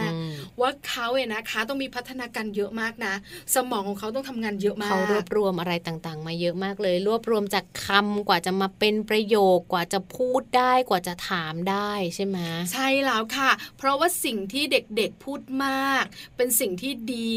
[0.61, 3.13] ว่าเขาเองนะคะต้องมีพัฒนาการเยอะมากนะ
[3.55, 12.37] สมองของเขาต้องทำงานเยอะมากเขารวบรวมอะไรต่างๆ มาเยอะมากเลย รวบรวมจากคำกว่าจะมาเป็นประโยคกว่าจะพูดได้กว่าจะถามได้ใช่ไหม
[12.71, 16.03] ใช่แล้วค่ะ เพราะว่าสิ่งที่เด็กๆพูดมาก
[16.37, 17.31] เป็นสิ่งที่ดี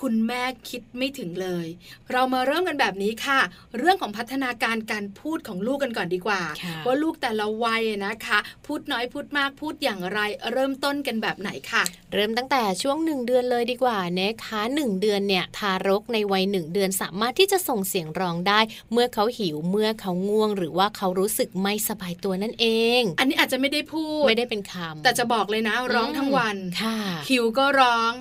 [0.00, 1.66] คุณแม่คิดไม่ถึงเลย
[2.12, 3.40] เรามาเริ่มกันแบบนี้ค่ะ
[3.78, 6.42] เรื่องของพัฒนาการการพูดของลูกกันก่อนดีกว่า
[6.86, 10.18] ว่าลูกแต่ละวัยนะคะ พูดน้อยพูดมากพูดอย่างไร
[10.52, 11.82] เริ่มต้นกันแบบไหนค่ะ
[12.12, 18.60] เริ่มตั้งแต่ช่วงหนึ่งเดือนเลยดีกว่านะคะหนึ่งเดือนเนี่ยทารกในวัยหนึ่งเดือนสามารถที่จะส่งเสียงร้องได้
[18.92, 22.66] เมื่อเขาหิวเมื่อเขาง่วง หรือว่าเขารู้สึกไม่สบายตัวนั่นเอ
[23.00, 26.96] ง อันนี้อาจจะไม่ได้พูดไม่ได้เป็นคำแต่จะบอกเลยนะร้องทั้งวันค่ะ
[27.30, 28.12] หิวก็ร้อง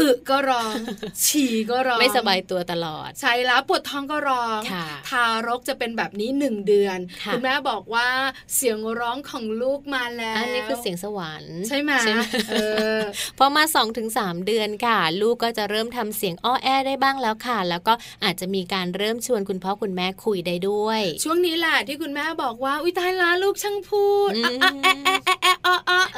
[0.00, 0.74] อึก็ร้อง
[1.24, 4.60] ฉี่ก็ร้อง ไม่สบายตัวตลอด ใช่แล้วปวดท้องก็ร้อง
[5.08, 6.98] ทารกจะเป็นแบบนี้หนึ่งเดือน
[7.32, 8.08] คุณแม่บอกว่า
[8.54, 11.92] เสียงร้องของลูกมาแล้ว อันนี้คือเสียงสวรรค์ใช่ไหม
[13.38, 24.32] พอมา2อถึงสเดือนค่ะ ลูกก็จะเริ่มทำเสียงอ้อแอได้บ้างแล้วค่ะ แล้วก็อาจจะมีการเริ่มชวนคุณพ่อคุณแม่คุยได้ด้วย ช่วงนี้แหละที่คุณแม่บอกว่าอุ้ยตายละลูกช่างพูด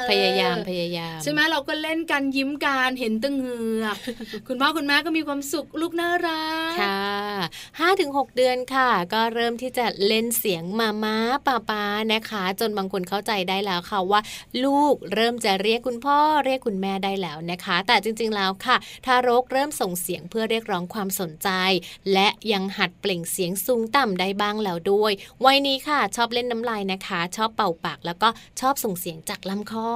[0.09, 3.66] พยายามพยายามใช่ไหมเราก็เล่นกันยิ้มกันเห็นตึงเหือ
[4.47, 7.01] คุณพ่อคุณแม่ก็มีความสุขลูกน่ารักค่ะ
[7.79, 14.21] ห้าถึงหเดือนค่ะ ก็เริ่มที่จะเล่นเสียงมาม้าป้าป้านะคะ จนบางคนเข้าใจได้แล้วค่ะว่า
[14.65, 18.75] ลูกเริ่มจะเรียกคุณพ่อเรียกคุณแม่ได้แล้วนะคะ แต่จริงๆแล้วค่ะ
[19.05, 21.49] ทารกเริ่มส่งเสียงเพื่อเรียกร้องความสนใจ
[22.13, 25.11] และยังหัดเปล่งเสียงสูงต่ำได้บ้างแล้วด้วย
[25.45, 28.29] วัยนี้ค่ะ ชอบเล่นน้ำลายนะคะ ชอบเป่าปากแล้วก็
[28.61, 29.91] ชอบส่งเสียงจากลำคอ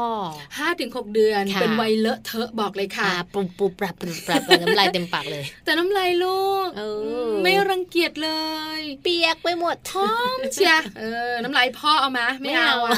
[0.52, 3.96] 5-6 เดือน เป็นวัยเลอะเทอะบอกเลยค่ะปุบปุบปรับ
[4.28, 6.68] ปรับน้ำลายเต็มปากเลย แต่น้ำลายลูก
[7.44, 8.32] ไม่รังเกียจเล
[8.80, 12.92] ย เปียกไปหมดท้องเชียเออน้ำลายพ่อเอามาไม่เอาอะ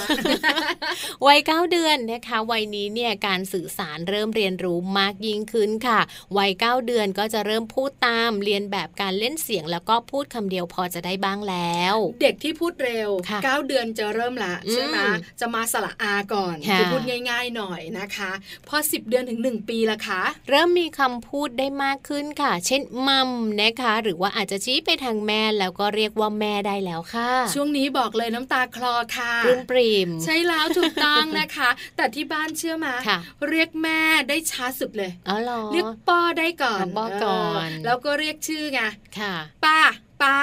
[1.26, 6.00] วัยเก้าเดือนนะคะวัยนี้เนี่ยการสื่อสารเริ่มเรียนรู้มากยิ่งขึ้นค่ะ
[6.38, 13.10] วัยเก้าเดือนก็จะเริ่มพูดตามเรียนแบบการเล่นเสียง แล้วก็พูดคำเดียวพอจะได้บ้างแล้ว เด็กที่พูดเร็ว
[13.44, 14.98] เก้าเดือนจะเริ่มละใช่ไหม
[15.40, 18.32] จะมาสระอาก่อนจะพูดง่าย ๆหน่อยนะคะ
[18.68, 20.22] พอสิบเดือนถึงหนึ่งปีละคะ
[20.56, 23.30] เริ่มมีคำพูดได้มากขึ้นค่ะ เช่นมัม
[23.62, 32.94] นะคะ หรือว่าอาจจะชี้ไปทางแม่แล้วก็เรียกว่าแม่ได้แล้วค่ะ ช่วงนี้บอกเลยน้ำตาคลอค่ะปริมปริมใช่แล้วถูกต้องนะคะ แต่ที่บ้านเชื่อมา
[33.50, 38.82] เรียกแม่ได้ช้าสุดเลยอ๋อหรอเรียกป้อได้ก่อนป้อก่อน แล้วก็เรียกชื่อไง
[39.20, 39.34] ค่ะ
[39.66, 39.80] ป้า
[40.24, 40.38] ปลา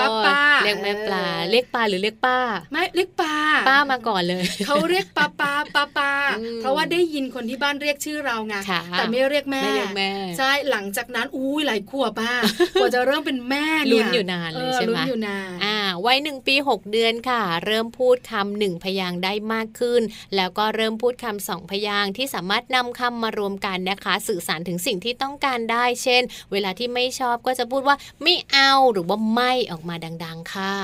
[0.00, 2.38] ป้าป้าเรียกแม่ปลาเรียกปลาหรือเรียกป้า
[2.72, 3.34] ไม่เรียกปลา
[3.68, 6.12] ป้ามาก่อนเลยเขาเรียกปลาปลาปลาปลา
[6.60, 8.54] เพราะว่าได้ยินคนที่บ้านเรียกชื่อเราไง
[8.90, 12.32] แต่ไม่เรียกแม่ไม่เรียกแม่ใช่หลังจากนั้นอุ้ยหลายขวบป้า
[12.80, 15.76] กว่าจะเริ่มเป็นแม่เนี่ยลุ้นอยู่นานเลยใช่ไหมลุ้นอยู่นานอ่า
[16.06, 20.02] วัยหนึ่งปี6เดือนค่ะ เริ่มพูดคำหนึ่งพยางได้มากขึ้น
[20.36, 29.94] แล้วก็เริ่มพูดคำสองพยางที่สามารถนำคำมารวมกันนะคะ สื่อสารถึงสิ่งที่ต้องการได้ เช่น เวลาที่ไม่ชอบก็จะพูดว่าไม่เอาหรือว่าไม่ออกมา
[30.24, 30.74] ดัง ๆ ค่ะ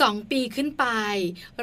[0.00, 0.86] สองปีขึ้นไป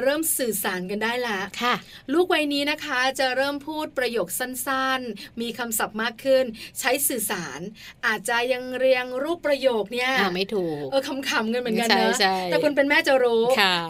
[0.02, 1.74] เริ่มสื่อสารกันได้แล้วค่ะ
[2.12, 6.44] ลูกวัยนี้นะคะจะเริ่มพูดประโยคสั้นๆ มีคำศัพท์มากขึ้น
[6.80, 7.60] ใช้สื่อสาร
[8.06, 12.08] อาจจะยังเรียงรูปประโยคเนี่ยไม่ถูกเออคำๆกันเหมือนกันนะ
[12.50, 13.44] แต่คนเป็นแม่จะรู้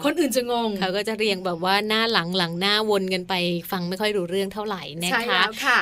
[0.05, 3.33] คนอื่นจะงงเขาก็จะเรียงแบบว่าหน้าหลังหลังหน้าวนกันไป
[3.71, 5.41] ฟังไม่ค่อยรู้เรื่องเท่าไหร่นะคะ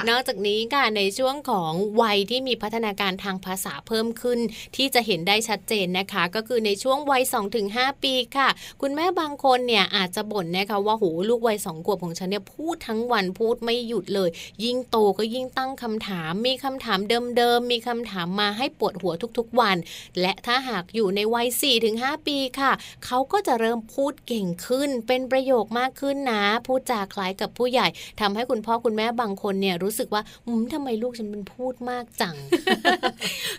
[0.10, 4.40] นอกจากนี้ค่ะในช่วงของวัยที่มีพัฒนาการทางภาษาเพิ่มขึ้น
[4.76, 7.24] ที่จะเห็นได้ชัดเจนนะคะก็คือในช่วงวัย
[7.64, 8.50] 2-5 ปีค่ะ
[8.82, 14.30] คุณแม่บางคนเนี่ยอาจจะบ่นนะคะว่าโหลูกวัยสองขวบของฉันเนี่ยพูดทั้งวันพูดไม่หยุดเลย
[14.64, 17.00] ยิ่งโตก็ยิ่งตั้งคำถาม มีคำถาม
[17.38, 19.78] เดิมๆ มีคำถามมาให้ปวดหัวทุกๆวัน
[20.22, 21.48] และถ้าหากอยู่ในวัย
[21.88, 22.72] 4-5 ปีค่ะ
[23.06, 27.88] เขาก็จะเริ่มพูดเก่งขึ้น เป็นประโยคมากขึ้นนะ พูดจาคล้ายกับผู้ใหญ่
[28.22, 32.36] ทำให้คุณพ่อคุณแม่บางคนเนี่ยรู้สึกว่าอืมทำไมลูกฉันเป็นพูดมากจัง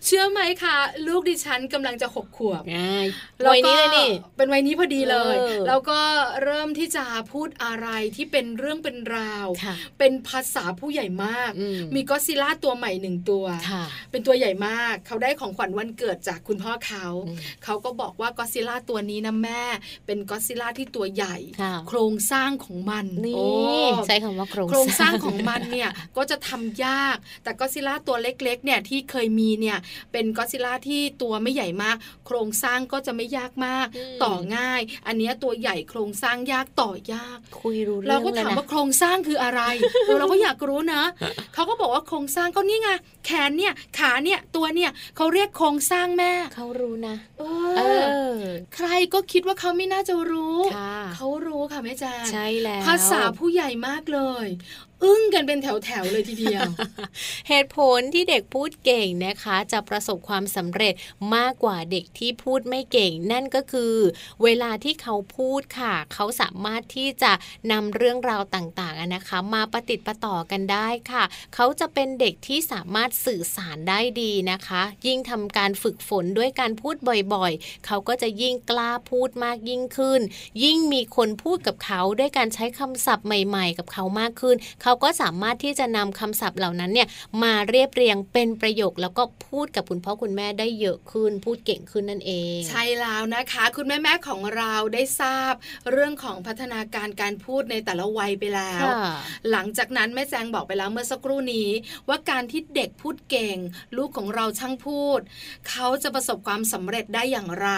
[0.04, 2.53] เชื่อไหมคะ ลูกดิฉันกำลังจะหกขวบ
[3.50, 5.36] วัยนี้เลยนี่เป็นวัยนี้พอดีเลย
[5.68, 6.00] แล้วก็
[6.44, 9.46] เริ่มที่จะพูดอะไรที่เป็นเรื่องเป็นราว
[9.98, 11.50] เป็นภาษาผู้ใหญ่มาก
[11.94, 13.44] มีก็ซิล่าตัวใหม่หนึ่งตัว
[14.10, 17.06] เป็นตัวใหญ่มาก เขาได้ของขวัญวันเกิดจากคุณพ่อเขา
[17.64, 19.62] เขาก็บอกว่าก็ซิล่าตัวนี้นะแม่
[20.06, 21.36] เป็นก็ซิล่าที่ตัวใหญ่
[21.88, 29.78] โครงสร้างของมันนี่ใช้คำว่าโครงโครงสร้างของมันเนี่ยก็จะทำยาก แต่ก็ซิล่าตัวเล็กๆเนี่ยที่เคยมีเนี่ย
[30.12, 33.86] เป็นก็ซิล่าที่ตัวไม่ใหญ่มาก โครงสร้างก็จะไม่ยากมาก
[34.24, 39.60] ต่อง่าย อันนี้ตัวใหญ่โครงสร้างยากต่อยาก คุยรู้เรื่องเราก็ถามว่าโครงสร้างคืออะไร
[40.18, 41.02] เราก็อยากรู้นะ
[41.54, 42.90] เขาก็บอกว่าโครงสร้างก็นี่ไง
[43.26, 47.16] แขนเนี่ยขาเนี่ยตัวเนี่ยเขาเรียกโครงสร้างแม่เขารู้นะ
[47.78, 47.82] เอ
[48.34, 48.38] อ
[48.74, 50.58] ใครก็คิดว่าเขาไม่น่าจะรู้
[51.16, 54.46] เขารู้ค่ะแม่แจ้ใช่แล้วภาษาผู้ใหญ่มากเลย
[55.02, 56.68] อึ้งกันเป็นแถวๆเลยทีเดียว
[57.48, 60.94] เหตุผลที่เด็กพูดเก่งนะคะ จะประสบความสำเร็จ
[61.34, 63.94] มากกว่าเด็กที่พูดไม่เก่ง นั่นก็คือ
[64.42, 67.32] เวลาที่เขาพูดค่ะ เขาสามารถที่จะ
[67.72, 76.96] นำเรื่องราวต่างๆนะคะ มาประติดประต่อกันได้ค่ะ เขาจะเป็นเด็กที่สามารถสื่อสารได้ดีนะคะ ยิ่งทำการฝึกฝนด้วยการพูด
[77.34, 80.20] บ่อยๆ เขาก็จะยิ่งกล้าพูดมากยิ่งขึ้น
[80.62, 87.08] ยิ่งมีคนพูดกับเขาด้วยการใช้คำศัพท์ใหม่ ๆ กับเขามากขึ้นเขาก็สามารถที่จะนำคำศัพท์เหล่านั้นเนี่ย
[87.42, 95.54] มาเรียบเรียงเป็นประโยคแล้วก็พูดกับคุณพ่อคุณแม่ได้เยอะขึ้น พูดเก่งขึ้นนั่นเอง ใช่แล้วนะคะ คุณแม่แม่ของเราได้ทราบ
[95.90, 98.84] เรื่องของพัฒนาการการพูดในแต่ละวัยไปแล้ว
[99.50, 101.68] หลังจากนั้นแม่แจงบอกไปแล้วเมื่อสักครู่นี้
[102.08, 103.56] ว่าการที่เด็กพูดเก่ง
[103.96, 105.20] ลูกของเราช่างพูด
[105.68, 107.68] เขาจะประสบความสำเร็จได้อย่างไร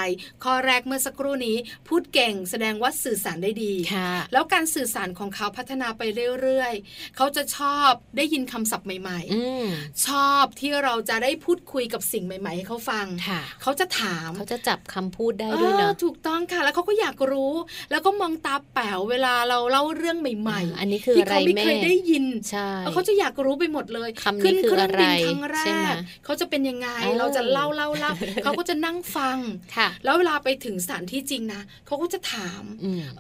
[0.44, 1.56] ข้อแรกเมื่อสักครู่นี้
[1.88, 3.74] พูดเก่ง แสดงว่าสื่อสารได้ดี
[4.32, 6.02] แล้วการสื่อสารของเขาพัฒนาไป
[6.40, 13.06] เรื่อยๆเขาจะชอบได้ยินคำศัพท์ใหม่ๆชอบที่เราจะได้พูดคุยกับสิ่งใหม่ ๆ ให้เขาฟัง
[13.62, 17.52] เขาจะถามเขาจะจับคำพูดได้ด้วยเนาะถูกต้องค่ะ แล้วเขาก็อยากรู้
[17.90, 25.58] แล้วก็มองตาแป๋วเวลาเราเล่าเรื่องใหม่ ๆ อันนี้คืออะไรแม่ที่เขาไม่เคยได้ยินใช่เขาจะอยากรู้ไปหมดเลยคำนี้คืออะไรครั้งแร
[25.92, 25.94] ก
[26.24, 26.88] เขาจะเป็นยังไง
[27.18, 29.38] เราจะเล่าเล่าเล่าเขาก็จะนั่งฟัง
[30.04, 32.62] แล้วเวลาไปถึงสถานที่จริงนะเขาก็จะถาม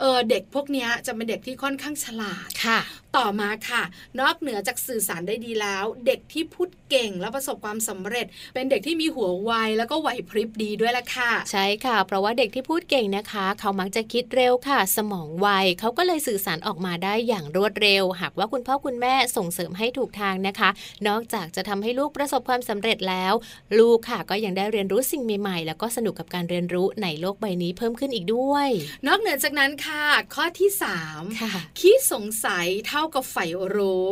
[0.00, 2.80] เออเด็กพวกนี้จะเป็นเด็กที่ค่อนข้างฉลาดค่ะ
[3.18, 3.82] ต่อมาค่ะ
[4.20, 15.48] นอกเหนือจากสื่อสารได้ดีแล้ว เด็กที่พูดเก่งและประสบความสำเร็จ เป็นเด็กที่มีหัวไวแล้วก็ไหวพริบดีด้วยล่ะค่ะ ใช่ค่ะ เพราะว่าเด็กที่พูดเก่งนะคะ เขามักจะคิดเร็วค่ะ สมองไว
[15.80, 20.70] เขาก็เลยสื่อสารออกมาได้อย่างรวดเร็ว หากว่าคุณพ่อคุณแม่ส่งเสริมให้ถูกทางนะคะ
[21.08, 23.32] นอกจากจะทำให้ลูกประสบความสำเร็จแล้ว
[23.78, 28.68] ลูกค่ะก็ยังได้เรียนรู้สิ่งใหม่ๆ แล้วก็สนุกกับการเรียนรู้ในโลกใบนี้เพิ่มขึ้นอีกด้วย
[29.06, 30.04] นอกเหนือจากนั้นค่ะ
[30.34, 30.70] ข้อที่
[31.04, 33.44] 3ค่ะคิดสงสัยเท่ากับใฝ่
[33.76, 34.06] รู้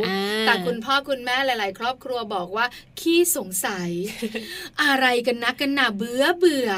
[0.47, 2.67] แต่คุณพ่อคุณแม่หลาย ๆ ครอบครัวบอกว่า
[3.01, 3.91] ขี้สงสัย
[4.83, 6.71] อะไรกันนะกันหนาเบื่อเบื่อ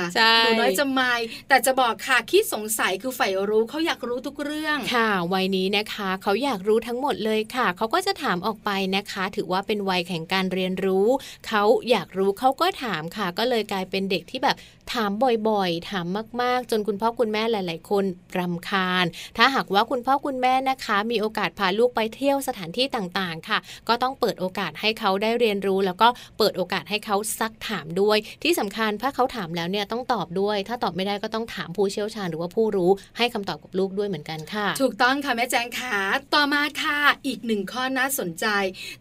[0.43, 1.15] หนูน้อยจะไม่
[1.49, 11.07] แต่จะบอกค่ะขี้สงสัยคือใฝ่รู้เขาอยากรู้ทุกเรื่องค่ะ วัยนี้นะคะเขาอยากรู้ทั้งหมดเลยค่ะ เขาก็จะถามออกไปนะคะ ถือว่าเป็นวัยแห่งการเรียนรู้
[11.49, 14.57] เขาอยากรู้เขาก็ถามค่ะ ก็เลยกลายเป็นเด็กที่แบบ
[14.93, 15.11] ถาม
[15.49, 16.07] บ่อยๆ ถาม
[16.43, 18.05] มากๆ จนคุณพ่อคุณแม่หลาย ๆ คน
[18.39, 19.05] รำคาญ
[19.37, 23.59] ถ้าหากว่าคุณพ่อคุณแม่นะคะ มีโอกาสพาลูกไปเที่ยวสถานที่ต่างๆ ค่ะ
[23.89, 26.09] ก็ต้องเปิดโอกาสให้เขาได้เรียนรู้ แล้วก็
[26.39, 35.97] เปิดโอกาสให้เขาซักถามด้วย ที่สำคัญถ้าเขาถามแล้วเนี่ยต้องตอบด้วย ถ้าตอบไม่ได้ก็ต้องถามผู้เชี่ยวชาญหรือว่าผู้รู้ ให้คำตอบกับลูกด้วยเหมือนกันค่ะ ถูกต้องค่ะแม่แจงขา
[36.35, 38.47] ต่อมาค่ะอีกหนึ่งข้อน่าสนใจ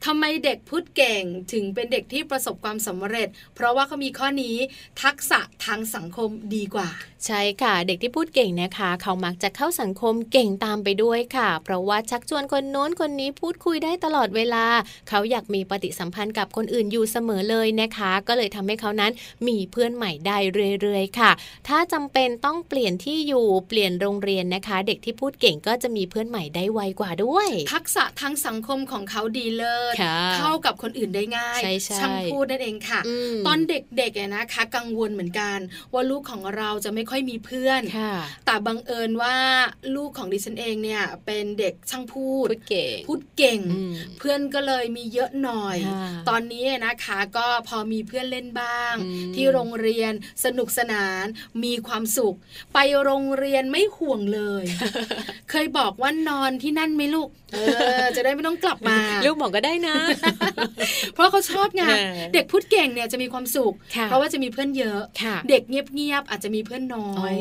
[0.05, 1.23] ทำไมเด็กพูดเก่ง
[1.53, 4.55] ถึงเป็นเด็กที่ประสบความสำเร็จ เพราะว่าเขามีข้อนี้
[5.03, 6.89] ทักษะทางสังคมดีกว่า
[7.26, 14.65] ใช่ค่ะ เด็กที่พูดเก่งนะคะ เขามักจะเข้าสังคมเก่งตามไปด้วยค่ะ เพราะว่าชักชวนคนโน้นคนนี้พูดคุยได้ตลอดเวลา
[15.09, 19.11] เขาอยากมีปฏิสัมพันธ์กับคนอื่นอยู่เสมอเลยนะคะ ก็เลยทำให้เขานั้น
[19.47, 20.38] มีเพื่อนใหม่ได้
[20.82, 21.32] เรื่อยๆค่ะ
[21.67, 32.99] ถ้าจำเป็นต้องเปลี่ยนที่อยู่เปลี่ยนโรงเรียนนะคะ เด็กที่พูดเก่งก็จะมีเพื่อนใหม่ได้ไวกว่าด้วย ทักษะทางสังคมของเขาดีเลิศค่ะเข้ากับคนอื่นได้ง่ายใช่ใช่ช่างพูดนั่นเองค่ะ
[33.34, 35.57] มตอนเด็กๆเนี่ยนะคะ กังวลเหมือนกัน
[35.93, 38.13] ว่าลูกของเราจะไม่ค่อยมีเพื่อนค่ะ
[38.45, 39.36] แต่บังเอิญว่า
[39.95, 50.13] ลูกของดิฉันเองเนี่ยเป็นเด็กช่างพูด พูดเก่งพูดเก่งอืมเพื่อนก็เลยมีเยอะหน่อยค่ะตอนนี้นะคะก็พอมีเพื่อนเล่นบ้างอืมที่โรงเรียน
[50.45, 51.26] สนุกสนาน
[51.63, 52.36] มีความสุข
[52.74, 54.63] ไปโรงเรียนไม่ห่วงเลย
[55.51, 57.57] เคยบอกว่านอนที่นั่นไหมลูกเอ
[58.01, 59.95] อจะได้ไม่ต้องกลับมาลูกบอกก็ได้นะ
[61.13, 67.39] เพราะเขาชอบไงเออเด็กพูดเก่งเนี่ยจะมีความสุขค่ะเพราะว่าจะมีเพื่อนเยอะค่ะเด็กเงียบๆอาจจะมีเพื่อนน้อโอ้ย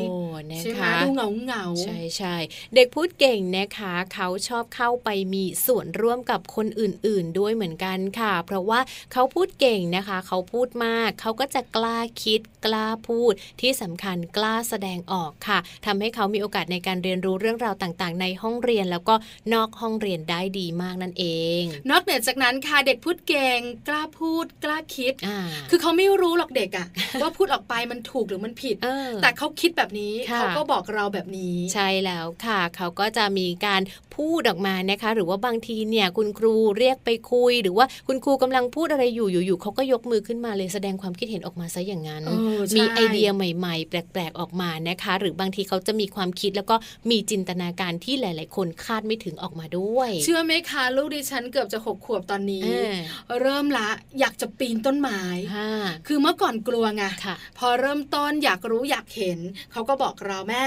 [0.51, 2.35] นะใช่ไหมคะดูเหงาเหงาๆใช่ใช่
[2.75, 8.79] เด็กพูดเก่งนะคะ เขาชอบเข้าไปมีส่วนร่วมกับคนอื่น ๆ ด้วยเหมือนกันค่ะ เพราะว่า
[9.13, 19.15] เขาพูดเก่งนะคะ เขาพูดมาก เขาก็จะกล้าคิดกล้าพูดที่สำคัญกล้าแสดงออกค่ะทำให้เขามีโอกาสในการเรียนรู้เรื่องราวต่างๆ ในห้องเรียนแล้วก็
[19.53, 21.25] นอกห้องเรียนได้ดีมากนั่นเอ
[21.61, 25.39] ง นอกเหนือจากนั้นค่ะเด็กพูดเก่ง กล้าพูด กล้าคิดอ่า
[25.69, 26.87] คือเขาไม่รู้หรอกเด็กอะ
[27.21, 33.81] ว่าพูดออกไปมันถูกหรือมันผิดเออแต่เขาคิดแบบนี้ค่ะเขาก็บอกเราแบบนี้ ใช่แล้วค่ะ เขาก็จะมีการ
[34.15, 46.75] พูดออกมานะคะ หรือว่าบางทีเนี่ยคุณครูเรียกไปคุย หรือว่าคุณครูกำลังพูดอะไรอยู่อยู่ๆเขาก็ยกมือขึ้นมาเลยแสดงความคิดเห็นออกมาซะอย่างนั้นเออใช่มีไอเดียใหม่ ๆ แปลกๆออกมานะคะ หรือบางทีเขาจะมีความคิดแล้วก็
[47.09, 52.93] มีจินตนาการที่หลาย ๆ คนคาดไม่ถึงออกมาด้วย เชื่อไหมคะลูกดิฉันเกือบจะหกขวบตอนนี้เออ
[53.41, 53.89] เริ่มละ
[54.19, 55.21] อยากจะปีนต้นไม้
[55.55, 55.71] ค่ะ
[56.07, 59.34] คือเมื่อก่อนกลัวไงค่ะพอเริ่มต้นอยากรู้อยากเห็น
[59.71, 60.63] เขาก็บอกเราแม่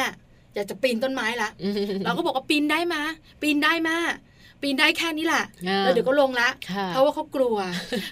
[0.55, 1.51] อยากจะปีนต้นไม้ละ
[2.05, 3.03] เราก็บอกว่าปีนได้มา
[3.43, 3.97] ปีนได้มา
[4.63, 7.57] ปีนได้แค่นี้แหละอ่าแล้วเดี๋ยวก็ลงละค่ะเพราะว่าเขากลัว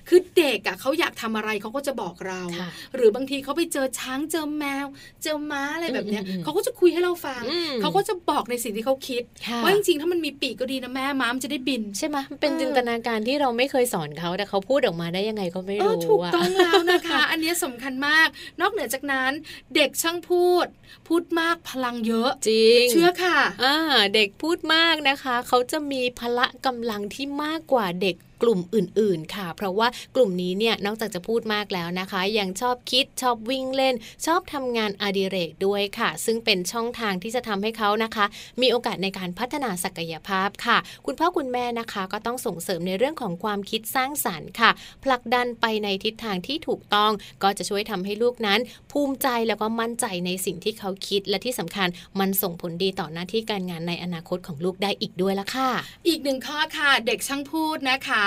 [0.08, 4.86] คือเด็กอะเขาอยากทำอะไรเขาก็จะบอกเราค่ะหรือบางทีเขาไปเจอช้างเจอแมว
[5.22, 18.28] เจอม้าอะไรแบบเนี้ยอืมอืมเขาก็จะคุยให้เราฟังอืมเขาก็จะบอกในสิ่งที่เขาคิดค่ะว่าจริงๆถ้ามันมีปีกก็ดีนะแม่ม้ามนจะได้บินใช่ไหมมันเป็นเออจินตนาการที่เราไม่เคยสอนเขาแต่เขาพูดออกมาได้ยังไงก็ไม่เออรู้ถูกอะต้องแล้วนะคะ อันเนี้ยสำคัญมาก
[18.60, 19.32] นอกเหนือจากนั้น
[19.76, 20.66] เด็กช่างพูด
[21.08, 23.76] พูดมากพลังเยอะจริง เชื่อค่ะอ่า
[24.14, 33.94] เด็กพูดมากนะคะ เขาจะมีพละกำลังที่มากกว่าเด็กกลุ่มอื่น ๆ ค่ะ เพราะว่ากลุ่มนี้เนี่ยนอกจากจะพูดมากแล้วนะคะ ยังชอบคิดชอบวิ่งเล่น
[34.26, 38.24] ชอบทำงานอดิเรกด้วยค่ะ ซึ่งเป็นช่องทางที่จะทำให้เขานะคะ
[38.60, 44.70] มีโอกาสในการพัฒนาศักยภาพค่ะ คุณพ่อคุณแม่นะคะ ก็ต้องส่งเสริมในเรื่องของความคิดสร้างสรรค์ค่ะ
[45.04, 47.12] ผลักดันไปในทิศทางที่ถูกต้อง
[47.42, 48.60] ก็จะช่วยทำให้ลูกนั้น
[48.92, 51.88] ภูมิใจแล้วก็มั่นใจในสิ่งที่เขาคิดและที่สำคัญ
[52.20, 55.70] มันส่งผลดีต่อหน้าที่การงานในอนาคตของลูกได้อีกด้วยละค่ะ
[56.08, 58.25] อีกหนึ่งข้อค่ะ เด็กช่างพูดนะคะ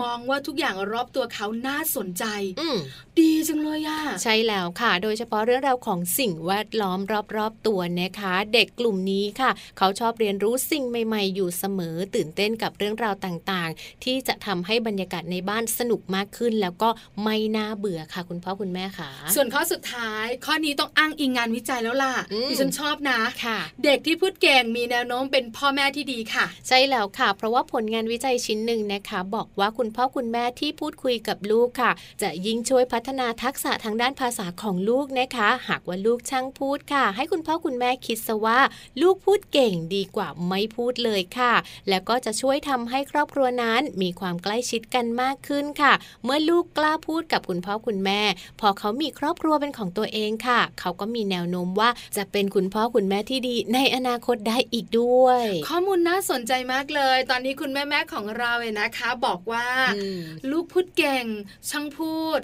[0.00, 2.24] มองว่าทุกอย่างรอบตัวเขาน่าสนใจ
[2.60, 2.78] อืม
[3.20, 6.98] ดีจังเลยอะใช่แล้วค่ะ โดยเฉพาะเรื่องราวของสิ่งแวดล้อม
[7.36, 16.88] รอบๆตัวนะคะ เด็กกลุ่มนี้ค่ะ เขาชอบเรียนรู้สิ่งใหม่ ๆ อยู่เสมอตื่นเต้นกับเรื่องราวต่างๆ ที่จะทำให้บรรยากาศในบ้านสนุกมากขึ้น แล้วก็
[17.24, 31.90] ไม่น่าเบื่อค่ะ คุณพ่อคุณแม่ค่ะ ส่วนข้อสุดท้าย ข้อนี้ต้องอ้างอิงงานวิจัยแล้วล่ะอืมดิฉันชอบนะค่ะเด็กที่พูดเก่งมีแนวโน้มเป็นพ่อแม่ที่ดีค่ะ ใช่แล้วค่ะ เพราะว่าผลงานวิจัยชิ้นหนึ่งนะคะบอกว่าคุณพ่อคุณแม่ที่พูดคุยกับลูกค่ะ
[32.22, 38.60] จะยิ่งช่วยพัฒนาทักษะทางด้านภาษาของลูกนะคะ หากว่าลูกช่างพูดค่ะ ให้คุณพ่อคุณแม่คิดซะว่า
[39.02, 41.54] ลูกพูดเก่งดีกว่าไม่พูดเลยค่ะ
[41.88, 45.92] แล้วก็จะช่วยทำให้ครอบครัวนั้นมีความใกล้ชิดกันมากขึ้นค่ะ
[46.24, 48.20] เมื่อลูกกล้าพูดกับคุณพ่อคุณแม่
[48.60, 59.66] พอเขามีครอบครัวเป็นของตัวเองค่ะ เขาก็มีแนวโน้มว่าจะเป็นคุณพ่อคุณแม่ที่ดีในอนาคตได้อีกด้วย ข้อมูลน่าสนใจมากเลย ตอนนี้คุณแม่แม่ของเราเนี่ยนะคะบอกว่า
[59.96, 60.20] อืม
[60.50, 61.26] ลูกพูดเก่ง
[61.70, 62.40] ช่างพูด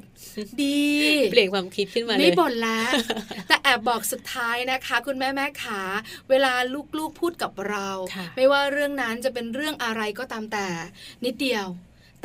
[0.63, 0.89] ดี
[1.31, 2.91] เปลี่ยนความคิดขึ้นมาเลยไม่บ่นแล้ว
[3.49, 5.81] แต่แอบบอกสุดท้ายนะคะ คุณแม่แม่ขา
[6.31, 6.53] เวลา
[6.99, 10.67] ลูกๆพูดกับเราค่ะไม่ว่าเรื่องนั้นจะเป็นเรื่องอะไรก็ตามแต่
[11.25, 11.67] นิดเดียว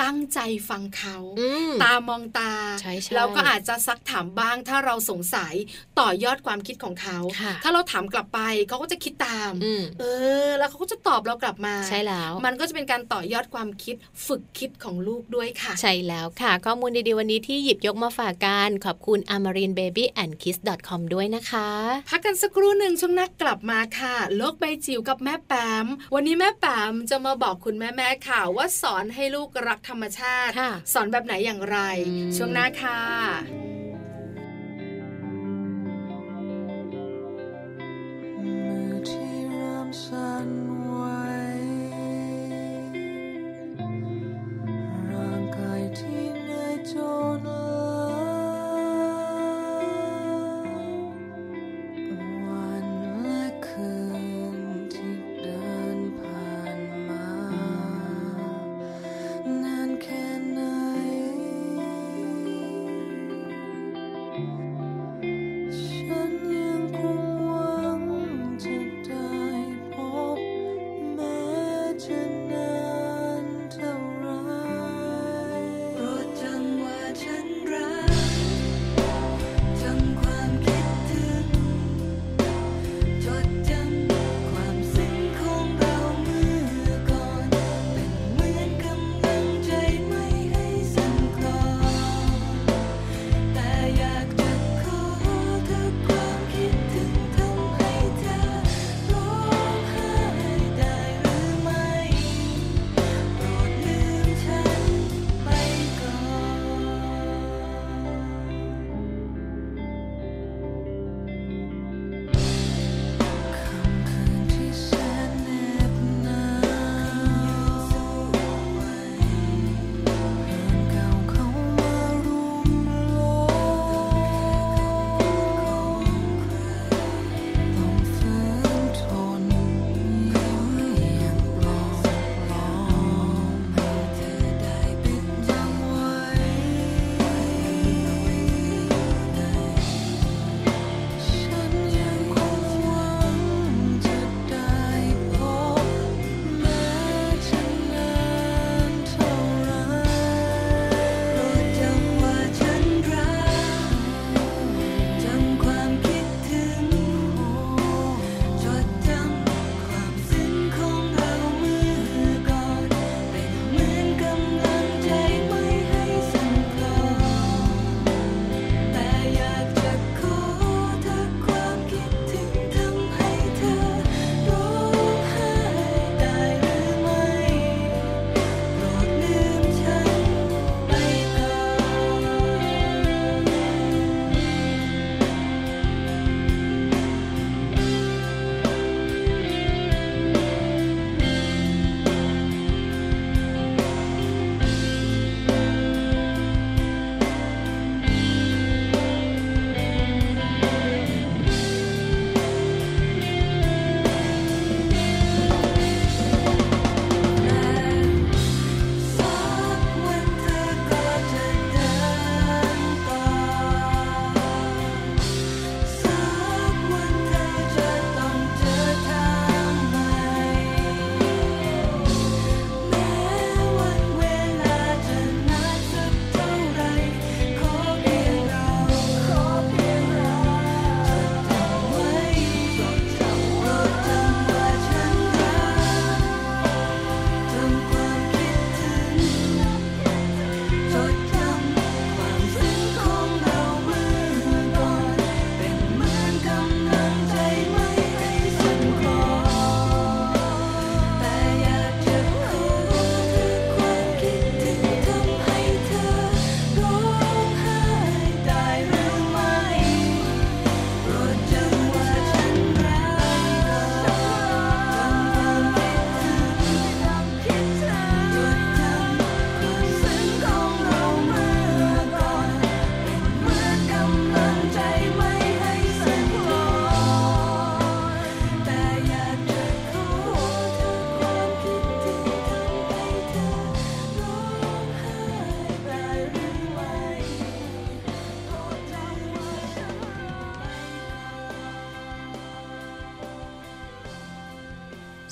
[0.01, 0.39] ตั้งใจ
[0.69, 1.17] ฟังเขา
[1.69, 5.53] มตามองตาใช่ๆแล้วก็อาจจะซักถามบ้างถ้าเราสงสัย
[5.99, 10.03] ต่อยอดความคิดของเขาค่ะถ้าเราถามกลับไปเขาก็จะคิดตามอืมเอ
[10.47, 13.95] อ แล้วเขาก็จะตอบเรากลับมาใช่แล้ว มันก็จะเป็นการต่อยอดความคิด
[14.27, 21.69] ฝึกคิดของลูกด้วยค่ะ ใช่แล้วค่ะ ข้อมูลดีๆวันนี้ที่หยิบยกมาฝากกันขอบคุณ amarinbabyandkiss.com ด้วยนะคะ
[22.09, 31.77] พักกันสักครู่หนึ่งช่วงหนักกลับมาค่ะ โลกใบจิ๋วกับแม่แปมวันนี้แม่แปมจะมาบอกคุณแม่แม่ๆค่ะว่าสอนให้ลูกรักธรรมชาติค่ะสอนแบบไหนอย่างไร
[32.07, 33.01] อืมช่วงหน้าค่ะ
[38.43, 38.55] มื
[38.89, 40.49] อที่เริ่มสั่น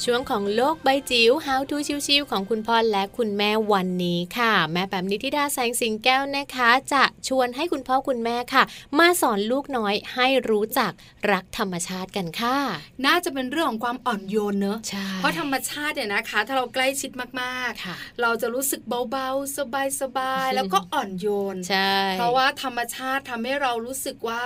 [0.06, 1.78] ช่วงของโลกใบจิ๋ว How to
[2.08, 8.64] ชิวๆของคุณพ่อและคุณแม่วันนี้ค่ะ แม่แปมนิธิดาแสงสิงแก้วนะคะ จะชวนให้คุณพ่อคุณแม่ค่ะ
[9.00, 10.92] มาสอนลูกน้อยให้รู้จัก
[11.32, 12.58] รักธรรมชาติกันค่ะ
[13.06, 18.82] น่าจะเป็นเรื่องของความอ่อนโยนเนอะใช่เพราะธรรมชาติเนี่ยนะคะ ถ้าเราใกล้ชิดมากค่ะๆเราจะรู้สึก
[19.12, 19.58] เบาๆ
[20.02, 24.46] สบายๆ แล้วก็อ่อนโยนใช่เพราะว่าธรรมชาติทำให้เรารู้สึกว่า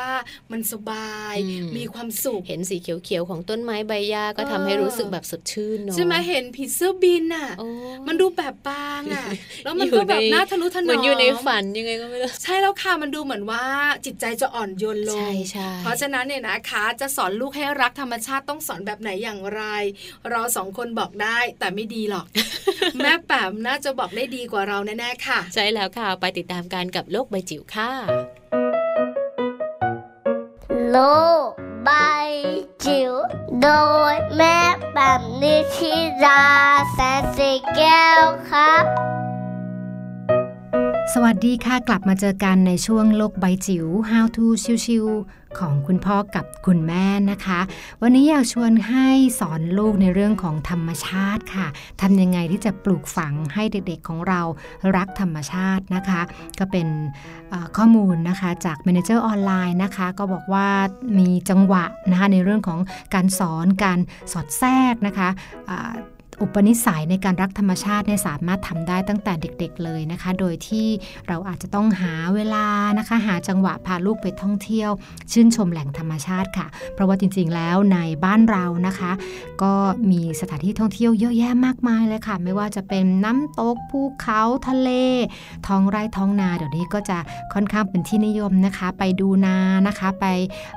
[0.51, 7.67] มันสบายอืมมีความสุขเห็นสีเขียวๆของต้นไม้ใบหญ้าก็ทำให้รู้สึกแบบสดชื่นเนาะใช่ไหมเห็นผีเสื้อบินอะโอ้
[8.07, 9.25] มันดูแบบบางอะ
[9.63, 13.63] แล้วมันอยู่ก็แบบในน่าทะนุถนอมเหมือนอยู่ในฝันยังไงก็ไม่รู้ใช่แล้วค่ะมันดูเหมือนว่า
[14.05, 19.63] จิตใจจะอ่อนโยนลงใช่ใช่เพราะฉะนั้นเนี่ยนะคะ จะสอนลูกให้รักธรรมชาติต้องสอนแบบไหนอย่างไร
[20.29, 22.25] เราสองคนบอกได้แต่ไม่ดีหรอก
[23.01, 27.91] แม่แปมน่าจะบอกได้ดีกว่าเราแน่ๆค่ะ ใช่แล้วค่ะไปติดตามกันกับโลกใบจิ๋วค่ะ
[30.91, 30.97] โล
[31.47, 31.91] ก ใบ
[32.85, 33.13] จิ๋ว
[33.61, 33.67] โด
[34.13, 34.57] ยแม่
[34.93, 36.43] แบบนิชิรา
[36.93, 38.83] แสนสีแก้วครับ
[41.13, 44.45] สวัสดีค่ะ กลับมาเจอกันในช่วงโลกใบจิ๋ว How to
[44.85, 47.59] ชิวๆ ของคุณพ่อกับคุณแม่นะคะ
[48.01, 49.07] วันนี้อยากชวนให้
[49.39, 51.67] สอนลูกในเรื่องของธรรมชาติค่ะ
[52.01, 54.41] ทำยังไงที่จะปลูกฝังให้เด็กๆของเรา
[54.95, 56.21] รักธรรมชาตินะคะ
[56.59, 56.87] ก็เป็น
[57.77, 60.67] ข้อมูลนะคะจาก Manager ออนไลน์นะคะ ก็บอกว่า
[61.19, 62.79] มีจังหวะนะคะในเรื่องของ
[63.13, 63.99] การสอนการ
[64.31, 65.29] สอดแทรกนะคะ
[65.69, 65.93] อ่า
[66.41, 70.87] อุปนิสัยในการรักธรรมชาติเนี่ยสามารถทำได้ตั้งแต่เด็ก ๆเลยนะคะ โดยที่
[71.27, 72.65] เราอาจจะต้องหาเวลา
[72.97, 74.91] นะคะ หาจังหวะพาลูกไปท่องเที่ยว
[75.31, 79.11] ชื่นชมแหล่งธรรมชาติค่ะ เพราะว่าจริงๆแล้วในบ้านเรานะคะ
[79.63, 79.73] ก็
[80.11, 84.89] มีสถานที่ท่องเที่ยวเยอะแยะมากมายเลยค่ะ ไม่ว่าจะเป็นน้ำตกภูเขาทะเล
[85.67, 87.17] ท้องไร่ท้องนาเดี๋ยวนี้ก็จะ
[87.53, 89.57] ค่อนข้างเป็นที่นิยมนะคะ ไปดูนา
[89.87, 90.25] นะคะ ไป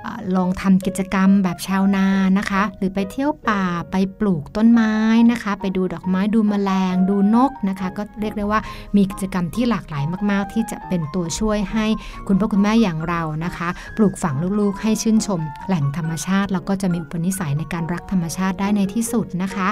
[0.04, 2.06] ออลองทำกิจกรรมแบบชาวนา
[2.38, 4.92] นะคะ หรือไปเที่ยวป่าไปปลูกต้นไม้
[5.32, 8.60] นะคะไปดูดอกไม้ดูแมลง ดูนกนะคะ ก็เรียกได้ว่า
[8.96, 11.86] มีกิจกรรมที่หลากหลายมาก ๆ ที่จะเป็นตัวช่วยให้
[12.26, 19.68] คุณพ่อคุณแม่อย่างเรานะคะ ปลูกฝังลูกๆ ให้ชื่นชม แหล่งธรรมชาติแล้วก็จะมีอุปนิสัยในการรักธรรมชาติได้ในที่สุดนะคะ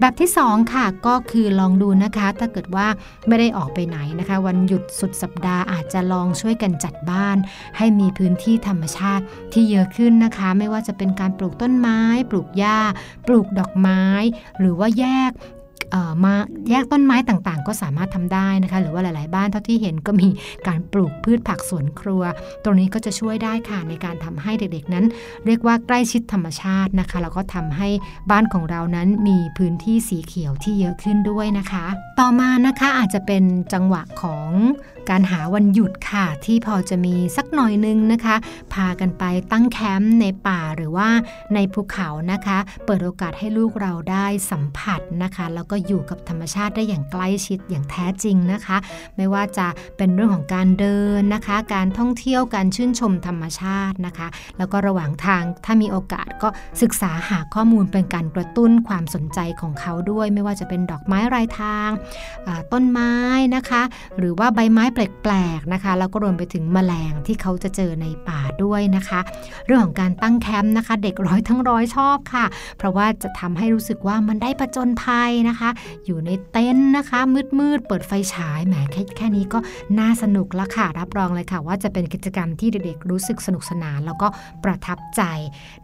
[0.00, 2.86] แบบที่สองค่ะก็คือลองดูนะคะ ถ้าเกิดว่า
[3.28, 7.36] ไม่ได้ออกไปไหนนะคะ วันหยุดสุดสัปดาห์อาจจะลองช่วยกันจัดบ้าน
[7.76, 12.00] ให้มีพื้นที่ธรรมชาติที่เยอะขึ้นนะคะ ไม่ว่าจะเป็นการปลูกต้นไม้
[12.30, 12.78] ปลูกหญ้า
[13.26, 14.02] ปลูกดอกไม้
[14.58, 15.57] หรือว่าแยกเอ่อ
[16.24, 16.34] มา
[16.70, 20.28] แยกต้นไม้ต่างๆ ก็สามารถทำได้นะคะหรือว่าหลายๆ บ้านเท่าที่เห็นก็มี
[20.66, 22.22] การปลูกพืชผักสวนครัว
[22.64, 25.04] ตรงนี้ก็จะช่วยได้ค่ะในการทำให้เด็กๆนั้น
[25.46, 27.88] เรียกว่าใกล้ชิดธรรมชาตินะคะแล้วก็ทำให้
[28.30, 31.84] บ้านของเรานั้นมีพื้นที่สีเขียวที่เยอะขึ้นด้วยนะคะ
[32.20, 34.50] ต่อมานะคะอาจจะเป็นจังหวะของ
[35.10, 38.36] การหาวันหยุดค่ะ ที่พอจะมีสักหน่อยนึงนะคะ
[38.74, 41.08] พากันไปตั้งแคมป์ในป่าหรือว่า
[41.54, 48.76] ในภูเขานะคะ เปิดโอกาสให้ลูกเราได้สัมผัสนะคะ แล้วก็อยู่กับธรรมชาติได้อย่างใกล้ชิดอย่างแท้จริงนะคะ
[49.16, 49.66] ไม่ว่าจะ
[49.96, 56.48] เป็นเรื่องของการเดินนะคะ การท่องเที่ยวการชื่นชมธรรมชาตินะคะ แล้วก็ระหว่างทางถ้ามีโอกาสก็
[56.82, 61.90] ศึกษาหาข้อมูลเป็นการกระตุ้นความสนใจของเขาด้วย ไม่ว่าจะเป็นดอกไม้รายทาง
[62.72, 63.12] ต้นไม้
[63.56, 63.82] นะคะ
[64.18, 69.20] หรือว่าใบไม้แปลกๆนะคะแล้วก็รวมไปถึงแมลงที่เขาจะเจอในป่าด้วยนะคะ
[69.66, 72.44] เรื่องของการตั้งแคมป์นะคะ เด็กร้อยทั้งร้อยชอบค่ะ
[72.78, 75.67] เพราะว่าจะทำให้รู้สึกว่ามันได้ผจญภัยนะคะ
[76.06, 77.20] อยู่ในเต็นท์นะคะ
[77.58, 79.58] มืดๆเปิดไฟฉายแหมแค่แค่นี้ก็
[79.98, 84.28] น่าสนุกล้วค่ะ รับรองเลยค่ะ ว่าจะเป็นกิจกรรมที่เด็กๆรู้สึกสนุกสนาน แล้วก็
[84.64, 85.22] ประทับใจ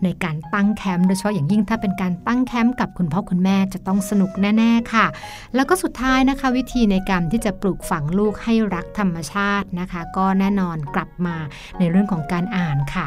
[0.03, 5.07] ในการตั้งแคมป์โดยเฉพาะอย่างยิ่งถ้าเป็นการตั้งแคมป์กับคุณพ่อคุณแม่จะต้องสนุกแน่ ๆ ค่ะ
[5.55, 11.37] แล้วก็สุดท้ายนะคะ วิธีในการที่จะปลูกฝังลูกให้รักธรรมชาตินะคะ ก็แน่นอนกลับมา
[11.78, 13.07] ในเรื่องของการอ่านค่ะ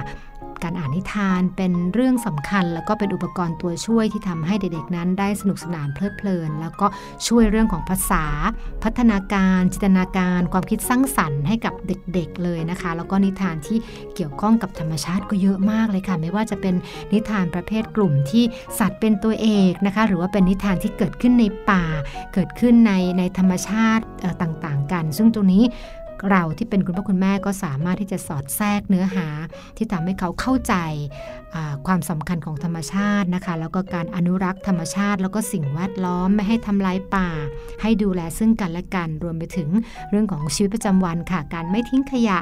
[0.64, 6.88] การอ่านนิทานเป็นเรื่องสำคัญ แล้วก็เป็นอุปกรณ์ตัวช่วยที่ทำให้เด็กๆนั้นได้สนุกสนานเพลิดเพลิน แล้วก็
[7.28, 8.26] ช่วยเรื่องของภาษา
[8.84, 13.78] พัฒนาการ จินตนาการ ความคิดสร้างสรรค์ให้กับเด็กๆเลยนะคะ แล้วก็นิทานที่
[14.16, 16.76] เกี่ยวข้องกับธรรมชาติก็เยอะมากเลยค่ะ ไม่ว่าจะเป็น
[17.14, 18.44] นิทานประเภทกลุ่มที่
[18.80, 21.84] สัตว์เป็นตัวเอกนะคะ หรือว่าเป็นนิทานที่เกิดขึ้นในป่า
[22.34, 24.04] เกิดขึ้นในในธรรมชาติ
[24.42, 25.64] ต่างๆ กัน ซึ่งตรงนี้
[26.30, 29.28] เราที่เป็นคุณพ่อคุณแม่ก็สามารถที่จะสอดแทรกเนื้อหา
[29.78, 30.74] ที่ทำให้เขาเข้าใจ
[31.88, 37.30] ความสำคัญของธรรมชาตินะคะ แล้วก็การอนุรักษ์ธรรมชาติ แล้วก็สิ่งแวดล้อมไม่ให้ทำลายป่า
[37.82, 39.70] ให้ดูแลซึ่งกันและกันรวมไปถึง
[40.10, 42.38] เรื่องของชีวิตประจำวันค่ะ การไม่ทิ้งขยะ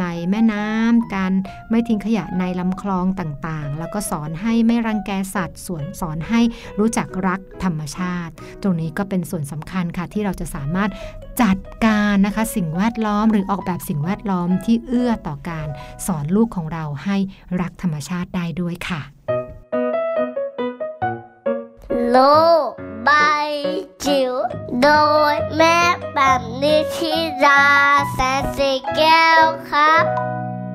[0.00, 1.32] ในแม่น้ำการ
[1.70, 6.40] ไม่ทิ้งขยะในลำคลองต่างๆ แล้วก็สอนให้ไม่รังแกสัตว์ส่วนสอนให้
[6.78, 8.32] รู้จักรักธรรมชาติ
[8.62, 10.90] ตรงนี้ก็เป็นส่วนสำคัญค่ะที่เราจะสามารถ
[11.42, 15.68] จัดการนะคะสิ่งแวดล้อมหรือออกแบบสิ่งแวดล้อมที่เอื้อต่อการ
[16.06, 17.16] สอนลูกของเราให้
[17.60, 19.00] รักธรรมชาติได้ด้วยค่ะ
[22.10, 23.50] โลโลบาย
[24.04, 24.32] จิ๋ว
[24.82, 24.88] โด
[25.32, 25.78] ยแม่
[26.14, 27.14] แบบนิชิ
[27.44, 27.64] รา
[28.12, 30.04] แสนสีแก้วครับ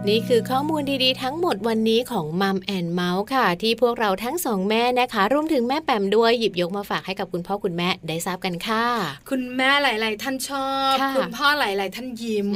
[0.10, 8.86] นี่คือข้อมูลดีๆ ทั้งหมดวันนี้ของ Mom and Mouth ค่ะ ที่พวกเราทั้งสองแม่นะคะ รวมถึงแม่แปมด้วยหยิบยกมาฝากให้กับคุณพ่อคุณแม่ได้ทราบกันค่ะ
[9.30, 12.48] คุณแม่หลาย ๆ ท่านชอบ คุณพ่อหลาย ๆ ท่านยิ้ม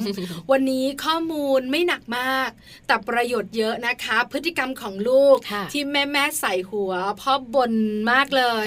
[0.52, 2.50] วันนี้ข้อมูลไม่หนักมาก
[2.88, 5.38] แต่ประโยชน์เยอะนะคะ พฤติกรรมของลูก
[5.72, 7.74] ที่แม่แม่ใส่หัวพ่อบน
[8.12, 8.66] มากเลย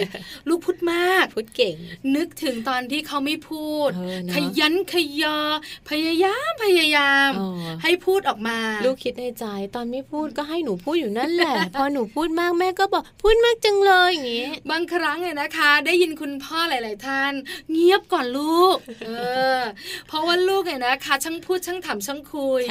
[0.49, 1.75] ลูกพูดมากพูดเก่ง
[2.17, 3.91] นึกถึงตอนที่เขาไม่พูด
[4.35, 5.39] ขยันขยอ
[5.91, 7.31] พยายามพยายาม
[7.83, 9.45] ให้พูดออกมาลูกคิดในใจ
[9.75, 17.33] ตอนไม่พูดก็ให้หนูพูดอยู่นั่นแหละ พอหนูพูดมากแม่ก็บอกพูดมากจังเลยอย่างนี้บางครั้งเนี่ยนะคะ ได้ยินคุณพ่อหลาย ๆ ท่าน
[17.73, 19.11] เงียบก่อนลูกเอ
[19.59, 19.61] อ
[20.09, 22.63] เพราะว่าลูกเนี่ยนะคะ ช่างพูดช่างถามช่างคุย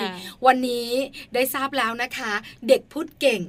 [0.45, 0.89] วันนี้
[1.33, 2.33] ได้ทราบแล้วนะคะ
[2.67, 3.41] เด็กพูดเก่ง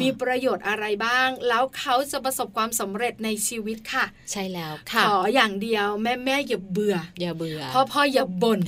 [0.00, 8.60] มีประโยชน์อะไรบ้าง แล้วเขาจะประสบความสำเร็จในชีวิตค่ะ ใช่แล้วค่ะขออย่างเดียวแม่แม่อย่าเบื่ออย่าเบื่อพ่อพ่ออย่าบ่น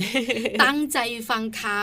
[0.63, 0.97] ตั้งใจ
[1.29, 1.81] ฟังเขา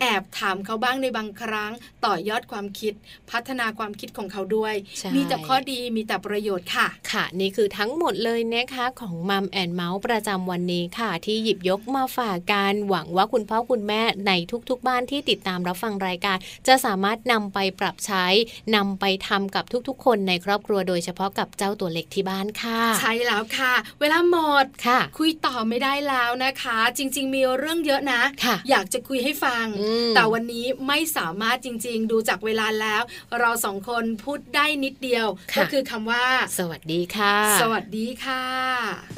[0.00, 1.72] แอบถามเขาบ้างในบางครั้ง
[2.04, 2.92] ต่อยอดความคิด
[3.30, 4.74] พัฒนาความคิดของเขาด้วย
[5.16, 14.32] มีแต่ข้อดีมีแต่ประโยชน์ค่ะ ค่ะ นี่คือทั้งหมดเลยนะคะของมัมแอนเมาส์ประจำวันนี้ค่ะ ที่หยิบยกมาฝากการหวังว่าคุณพ่อคุณแม่ใน
[14.68, 16.36] ทุกๆบ้านที่ติดตามรับฟังรายการ
[16.66, 18.26] จะสามารถนำไปปรับใช้
[18.76, 29.66] นำไปทำกับทุกๆ คนในครอบครัวโดยเฉพาะกับเจ้าตัวเล็กที่บ้านค่ะ ใช่แล้วค่ะ เวลาหมดค่ะ คุยต่อไม่ได้แล้วนะคะ จริง ๆ มีเรื่องเยอะนะะอยากจะคุยให้ฟัง
[30.14, 33.02] แต่วันนี้ไม่สามารถจริง ๆ ดูจากเวลาแล้ว
[33.40, 35.26] เราสองคนพูดได้นิดเดียว
[35.58, 36.24] ก็คือคำว่า
[36.58, 39.17] สวัสดีค่ะ สวัสดีค่ะ